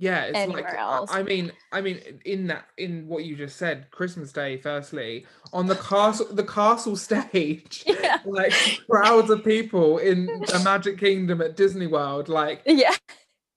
yeah, 0.00 0.26
it's 0.26 0.34
like 0.34 0.42
anywhere 0.44 0.78
I- 0.78 0.96
else. 0.98 1.10
I 1.12 1.24
mean, 1.24 1.50
I 1.72 1.80
mean, 1.80 2.00
in 2.24 2.46
that, 2.46 2.66
in 2.76 3.08
what 3.08 3.24
you 3.24 3.34
just 3.34 3.56
said, 3.56 3.90
Christmas 3.90 4.30
Day. 4.32 4.56
Firstly, 4.56 5.26
on 5.52 5.66
the 5.66 5.74
castle, 5.74 6.26
the 6.30 6.44
castle 6.44 6.94
stage, 7.08 7.82
yeah. 7.84 7.96
Like 8.24 8.52
crowds 8.88 9.30
of 9.30 9.44
people 9.44 9.98
in 9.98 10.44
a 10.52 10.58
Magic 10.58 10.98
Kingdom 10.98 11.40
at 11.40 11.56
Disney 11.56 11.86
World, 11.86 12.28
like 12.28 12.62
Yeah. 12.66 12.94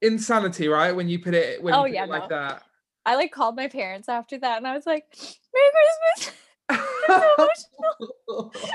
insanity, 0.02 0.68
right? 0.68 0.92
When 0.92 1.10
you 1.10 1.20
put 1.20 1.34
it, 1.34 1.62
when 1.62 1.74
Oh, 1.74 1.86
yeah, 1.86 2.04
it 2.04 2.10
like 2.10 2.30
no. 2.30 2.40
that. 2.40 2.64
I 3.06 3.16
like 3.16 3.32
called 3.32 3.56
my 3.56 3.68
parents 3.68 4.10
after 4.10 4.38
that 4.40 4.58
and 4.58 4.68
I 4.68 4.76
was 4.76 4.86
like, 4.86 5.06
Merry 5.54 6.70
Christmas. 6.70 6.70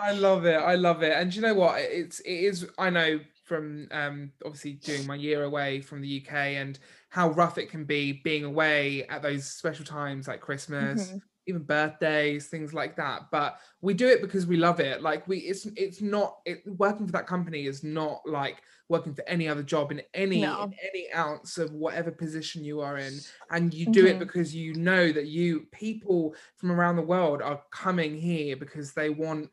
I 0.00 0.12
love 0.12 0.46
it. 0.46 0.56
I 0.56 0.74
love 0.74 1.02
it. 1.02 1.12
And 1.12 1.34
you 1.34 1.42
know 1.42 1.54
what? 1.54 1.80
It's 1.80 2.20
it 2.20 2.30
is. 2.32 2.66
I 2.78 2.90
know 2.90 3.20
from 3.44 3.88
um 3.90 4.32
obviously 4.44 4.72
doing 4.72 5.06
my 5.06 5.14
year 5.14 5.44
away 5.44 5.80
from 5.80 6.00
the 6.00 6.08
UK 6.08 6.32
and 6.32 6.78
how 7.10 7.30
rough 7.30 7.58
it 7.58 7.70
can 7.70 7.84
be 7.84 8.20
being 8.24 8.44
away 8.44 9.06
at 9.08 9.22
those 9.22 9.46
special 9.46 9.84
times 9.84 10.28
like 10.28 10.40
Christmas, 10.40 11.12
Mhm. 11.12 11.20
Even 11.46 11.62
birthdays, 11.62 12.46
things 12.48 12.72
like 12.72 12.96
that. 12.96 13.30
But 13.30 13.58
we 13.80 13.94
do 13.94 14.08
it 14.08 14.22
because 14.22 14.46
we 14.46 14.56
love 14.56 14.80
it. 14.80 15.02
Like 15.02 15.26
we, 15.28 15.38
it's 15.38 15.66
it's 15.76 16.00
not 16.00 16.38
it, 16.44 16.62
working 16.66 17.06
for 17.06 17.12
that 17.12 17.26
company 17.26 17.66
is 17.66 17.84
not 17.84 18.22
like 18.26 18.62
working 18.88 19.14
for 19.14 19.26
any 19.28 19.48
other 19.48 19.62
job 19.62 19.92
in 19.92 20.02
any 20.12 20.42
No. 20.42 20.62
in 20.62 20.74
any 20.90 21.12
ounce 21.14 21.58
of 21.58 21.72
whatever 21.72 22.10
position 22.10 22.64
you 22.64 22.80
are 22.80 22.98
in, 22.98 23.20
and 23.50 23.72
you 23.74 23.86
do 23.86 24.06
it 24.06 24.16
Mhm. 24.16 24.20
because 24.20 24.54
you 24.54 24.74
know 24.74 25.12
that 25.12 25.26
you 25.26 25.66
people 25.72 26.34
from 26.56 26.70
around 26.72 26.96
the 26.96 27.02
world 27.02 27.42
are 27.42 27.62
coming 27.70 28.16
here 28.18 28.56
because 28.56 28.92
they 28.92 29.10
want 29.10 29.50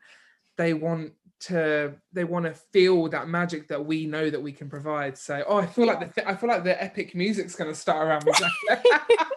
they 0.56 0.74
want 0.74 1.12
to 1.40 1.94
they 2.12 2.24
want 2.24 2.44
to 2.44 2.54
feel 2.54 3.08
that 3.08 3.26
magic 3.26 3.66
that 3.68 3.84
we 3.84 4.06
know 4.06 4.30
that 4.30 4.40
we 4.40 4.52
can 4.52 4.68
provide 4.68 5.18
so 5.18 5.42
oh 5.48 5.56
i 5.56 5.66
feel 5.66 5.86
like 5.86 5.98
the 5.98 6.06
th- 6.06 6.26
i 6.26 6.36
feel 6.36 6.48
like 6.48 6.62
the 6.62 6.80
epic 6.80 7.16
music's 7.16 7.56
going 7.56 7.68
to 7.68 7.74
start 7.74 8.06
around 8.06 8.24
me 8.24 8.32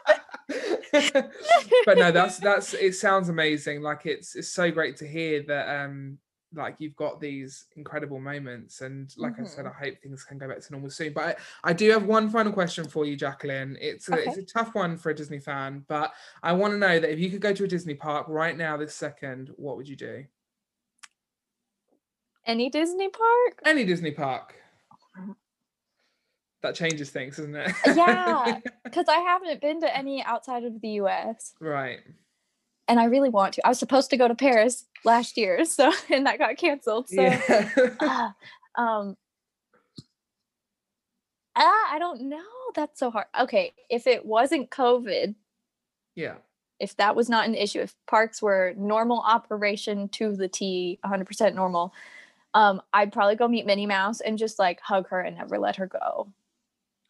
but 1.85 1.97
no 1.97 2.11
that's 2.11 2.39
that's 2.39 2.73
it 2.73 2.95
sounds 2.95 3.29
amazing. 3.29 3.81
Like 3.81 4.05
it's 4.05 4.35
it's 4.35 4.49
so 4.49 4.71
great 4.71 4.97
to 4.97 5.07
hear 5.07 5.43
that 5.43 5.83
um 5.83 6.17
like 6.53 6.75
you've 6.79 6.95
got 6.95 7.19
these 7.19 7.65
incredible 7.75 8.19
moments. 8.19 8.81
And 8.81 9.11
like 9.17 9.39
i 9.39 9.43
said 9.43 9.65
i 9.65 9.69
Mm-hmm. 9.69 9.85
hope 9.85 9.95
things 10.01 10.23
can 10.23 10.37
go 10.37 10.47
back 10.47 10.61
to 10.61 10.71
normal 10.71 10.89
soon. 10.89 11.13
But 11.13 11.37
i, 11.63 11.69
I 11.71 11.73
do 11.73 11.89
have 11.91 12.05
one 12.05 12.29
final 12.29 12.53
question 12.53 12.87
for 12.87 13.05
you 13.05 13.15
jacqueline. 13.15 13.77
It's 13.81 14.07
a, 14.09 14.13
it's 14.25 14.37
a 14.37 14.43
tough 14.43 14.73
one 14.75 14.97
for 14.97 15.09
a 15.09 15.15
disney 15.15 15.39
fan 15.39 15.83
but 15.87 16.13
i 16.43 16.53
want 16.53 16.73
to 16.73 16.77
know 16.77 16.99
that 16.99 17.11
if 17.11 17.19
you 17.19 17.29
could 17.29 17.41
go 17.41 17.53
to 17.53 17.63
a 17.63 17.67
disney 17.67 17.95
park 17.95 18.27
right 18.29 18.57
now 18.57 18.77
this 18.77 18.95
second 18.95 19.51
what 19.57 19.77
would 19.77 19.87
you 19.87 19.95
do? 19.95 20.25
Any 22.45 22.69
Disney 22.69 23.09
park? 23.09 23.63
any 23.65 23.83
disney 23.85 24.11
park 24.11 24.55
that 26.65 26.75
changes 26.75 27.09
things 27.09 27.37
doesn't 27.37 27.55
it 27.55 27.71
Yeah, 27.85 28.59
because 28.83 29.05
I 29.07 29.19
haven't 29.19 29.61
been 29.61 29.81
to 29.81 29.97
any 29.97 30.23
outside 30.23 30.63
of 30.63 30.81
the 30.81 30.89
US 30.89 31.53
right 31.59 31.99
and 32.87 32.99
I 32.99 33.05
really 33.05 33.29
want 33.29 33.55
to. 33.55 33.65
I 33.65 33.69
was 33.69 33.79
supposed 33.79 34.11
to 34.11 34.17
go 34.17 34.27
to 34.27 34.35
Paris 34.35 34.85
last 35.03 35.37
year, 35.37 35.65
so 35.65 35.91
and 36.09 36.25
that 36.27 36.37
got 36.37 36.57
canceled. 36.57 37.09
So 37.09 37.21
yeah 37.21 37.69
ah, 37.99 38.35
um 38.77 39.17
ah, 41.55 41.93
I 41.93 41.97
don't 41.99 42.29
know. 42.29 42.43
That's 42.75 42.99
so 42.99 43.09
hard. 43.11 43.27
Okay, 43.39 43.73
if 43.89 44.07
it 44.07 44.25
wasn't 44.25 44.69
COVID, 44.69 45.35
yeah 46.15 46.35
if 46.79 46.95
that 46.97 47.15
was 47.15 47.29
not 47.29 47.47
an 47.47 47.55
issue, 47.55 47.79
if 47.79 47.95
parks 48.07 48.41
were 48.41 48.73
normal 48.77 49.21
operation 49.21 50.09
to 50.09 50.35
the 50.35 50.47
T, 50.47 50.99
100% 51.05 51.55
normal, 51.55 51.93
um, 52.53 52.81
I'd 52.93 53.11
probably 53.11 53.35
go 53.35 53.47
meet 53.47 53.65
Minnie 53.65 53.85
Mouse 53.85 54.21
and 54.21 54.37
just 54.37 54.59
like 54.59 54.79
hug 54.81 55.07
her 55.09 55.21
and 55.21 55.37
never 55.37 55.57
let 55.57 55.77
her 55.77 55.87
go. 55.87 56.31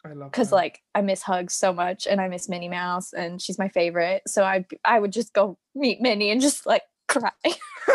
I 0.06 0.12
love 0.12 0.30
Because 0.30 0.52
like 0.52 0.82
I 0.94 1.02
miss 1.02 1.22
hugs 1.22 1.54
so 1.54 1.72
much 1.72 2.06
and 2.06 2.20
I 2.20 2.28
miss 2.28 2.48
Minnie 2.48 2.68
Mouse 2.68 3.12
and 3.12 3.40
she's 3.40 3.58
my 3.58 3.68
favorite. 3.68 4.22
So 4.26 4.44
I 4.44 4.64
I 4.84 4.98
would 4.98 5.12
just 5.12 5.32
go 5.32 5.58
meet 5.74 6.00
Minnie 6.00 6.30
and 6.30 6.40
just 6.40 6.66
like 6.66 6.82
cry. 7.08 7.30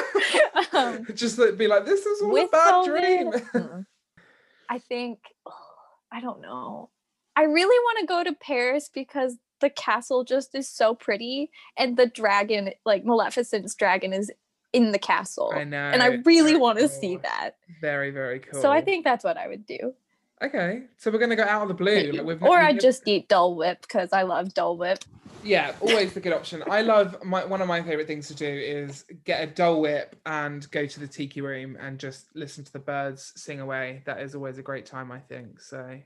um, 0.73 1.05
just 1.13 1.39
be 1.57 1.67
like 1.67 1.85
this 1.85 2.05
is 2.05 2.21
all 2.21 2.37
a 2.37 2.47
bad 2.47 2.73
COVID, 2.73 3.51
dream 3.51 3.85
I 4.69 4.79
think 4.79 5.19
I 6.11 6.21
don't 6.21 6.41
know. 6.41 6.89
I 7.35 7.43
really 7.43 7.65
want 7.65 7.99
to 7.99 8.05
go 8.05 8.23
to 8.23 8.33
Paris 8.33 8.89
because 8.93 9.37
the 9.61 9.69
castle 9.69 10.23
just 10.23 10.53
is 10.55 10.67
so 10.67 10.93
pretty 10.93 11.49
and 11.77 11.95
the 11.95 12.07
dragon 12.07 12.71
like 12.85 13.05
Maleficent's 13.05 13.75
dragon 13.75 14.11
is 14.11 14.31
in 14.73 14.91
the 14.91 14.99
castle. 14.99 15.51
i 15.53 15.63
know 15.63 15.77
and 15.77 16.01
I 16.01 16.19
really 16.25 16.55
want 16.55 16.79
to 16.79 16.87
see 16.87 17.17
that. 17.17 17.57
very 17.81 18.09
very 18.11 18.39
cool 18.39 18.61
So 18.61 18.71
I 18.71 18.81
think 18.81 19.03
that's 19.03 19.23
what 19.23 19.37
I 19.37 19.47
would 19.47 19.65
do. 19.65 19.93
Okay 20.41 20.83
so 20.97 21.11
we're 21.11 21.19
gonna 21.19 21.35
go 21.35 21.43
out 21.43 21.61
of 21.63 21.67
the 21.67 21.73
blue 21.73 22.11
like, 22.11 22.25
we've- 22.25 22.45
or 22.45 22.57
I'd 22.59 22.79
just 22.79 23.07
eat 23.07 23.27
Dole 23.29 23.55
Whip 23.55 23.81
because 23.81 24.11
I 24.13 24.23
love 24.23 24.53
Dole 24.53 24.77
Whip. 24.77 24.99
yeah 25.43 25.73
always 25.81 26.13
the 26.13 26.19
good 26.19 26.33
option 26.33 26.63
i 26.69 26.81
love 26.81 27.23
my 27.23 27.43
one 27.45 27.61
of 27.61 27.67
my 27.67 27.81
favorite 27.81 28.05
things 28.07 28.27
to 28.27 28.35
do 28.35 28.45
is 28.47 29.05
get 29.23 29.41
a 29.43 29.47
dole 29.51 29.81
whip 29.81 30.15
and 30.25 30.69
go 30.71 30.85
to 30.85 30.99
the 30.99 31.07
tiki 31.07 31.41
room 31.41 31.75
and 31.79 31.97
just 31.99 32.25
listen 32.35 32.63
to 32.63 32.71
the 32.71 32.79
birds 32.79 33.33
sing 33.35 33.59
away 33.59 34.03
that 34.05 34.19
is 34.21 34.35
always 34.35 34.57
a 34.59 34.61
great 34.61 34.85
time 34.85 35.11
i 35.11 35.19
think 35.19 35.59
so 35.59 35.99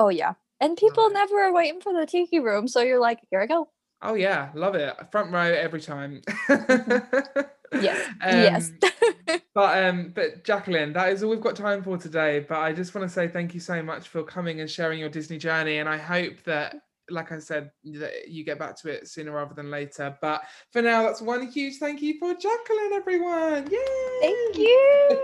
Oh 0.00 0.10
yeah. 0.10 0.34
And 0.60 0.76
people 0.76 1.10
Nice. 1.10 1.14
never 1.14 1.40
are 1.42 1.52
waiting 1.52 1.80
for 1.80 1.92
the 1.92 2.06
tiki 2.06 2.38
room, 2.38 2.68
so 2.68 2.82
you're 2.82 3.00
like, 3.00 3.18
here 3.30 3.40
I 3.40 3.46
go. 3.46 3.68
oh 4.00 4.14
yeah 4.14 4.50
love 4.54 4.76
it 4.76 4.94
front 5.10 5.32
row 5.32 5.40
every 5.42 5.80
time 5.80 6.22
Yes. 7.72 8.08
Um, 8.22 8.32
yes. 8.32 8.72
But 9.54 9.84
um, 9.84 10.12
but 10.14 10.44
Jacqueline, 10.44 10.92
that 10.92 11.10
is 11.10 11.22
all 11.22 11.30
we've 11.30 11.40
got 11.40 11.56
time 11.56 11.82
for 11.82 11.98
today. 11.98 12.46
But 12.48 12.58
I 12.58 12.72
just 12.72 12.94
want 12.94 13.08
to 13.08 13.12
say 13.12 13.26
thank 13.26 13.54
you 13.54 13.60
so 13.60 13.82
much 13.82 14.06
for 14.08 14.22
coming 14.22 14.60
and 14.60 14.70
sharing 14.70 15.00
your 15.00 15.08
Disney 15.08 15.36
journey. 15.36 15.78
And 15.78 15.88
I 15.88 15.96
hope 15.96 16.44
that, 16.44 16.76
like 17.10 17.32
I 17.32 17.38
said, 17.38 17.70
that 17.84 18.28
you 18.28 18.44
get 18.44 18.58
back 18.58 18.76
to 18.80 18.88
it 18.88 19.08
sooner 19.08 19.32
rather 19.32 19.54
than 19.54 19.70
later. 19.70 20.16
But 20.20 20.42
for 20.72 20.82
now, 20.82 21.02
that's 21.02 21.20
one 21.20 21.46
huge 21.46 21.76
thank 21.78 22.02
you 22.02 22.18
for 22.18 22.34
Jacqueline, 22.34 22.92
everyone. 22.92 23.68
Yay! 23.70 24.18
Thank 24.20 24.58
you. 24.58 25.18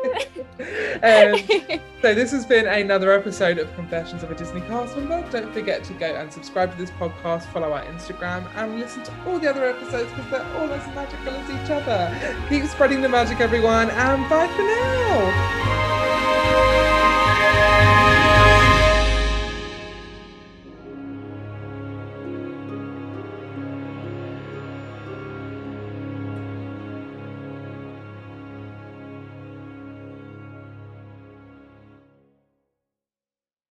um, 1.02 1.80
so 2.02 2.14
this 2.14 2.30
has 2.32 2.46
been 2.46 2.66
another 2.66 3.12
episode 3.12 3.58
of 3.58 3.72
Confessions 3.74 4.22
of 4.22 4.30
a 4.30 4.34
Disney 4.34 4.60
cast 4.62 4.96
member. 4.96 5.26
Don't 5.30 5.52
forget 5.52 5.84
to 5.84 5.92
go 5.94 6.14
and 6.14 6.32
subscribe 6.32 6.72
to 6.72 6.78
this 6.78 6.90
podcast, 6.90 7.44
follow 7.52 7.72
our 7.72 7.84
Instagram, 7.84 8.46
and 8.56 8.78
listen 8.78 9.02
to 9.04 9.12
all 9.26 9.38
the 9.38 9.48
other 9.48 9.64
episodes 9.64 10.10
because 10.10 10.30
they're 10.30 10.56
all 10.56 10.70
as 10.70 10.94
magical 10.94 11.34
as 11.34 11.50
each 11.50 11.70
other. 11.70 12.46
Keep 12.48 12.64
spreading 12.66 13.02
the 13.02 13.08
magic, 13.08 13.40
everyone, 13.40 13.90
and 13.90 14.28
bye 14.28 14.46
for 14.48 14.62
now. 14.62 15.63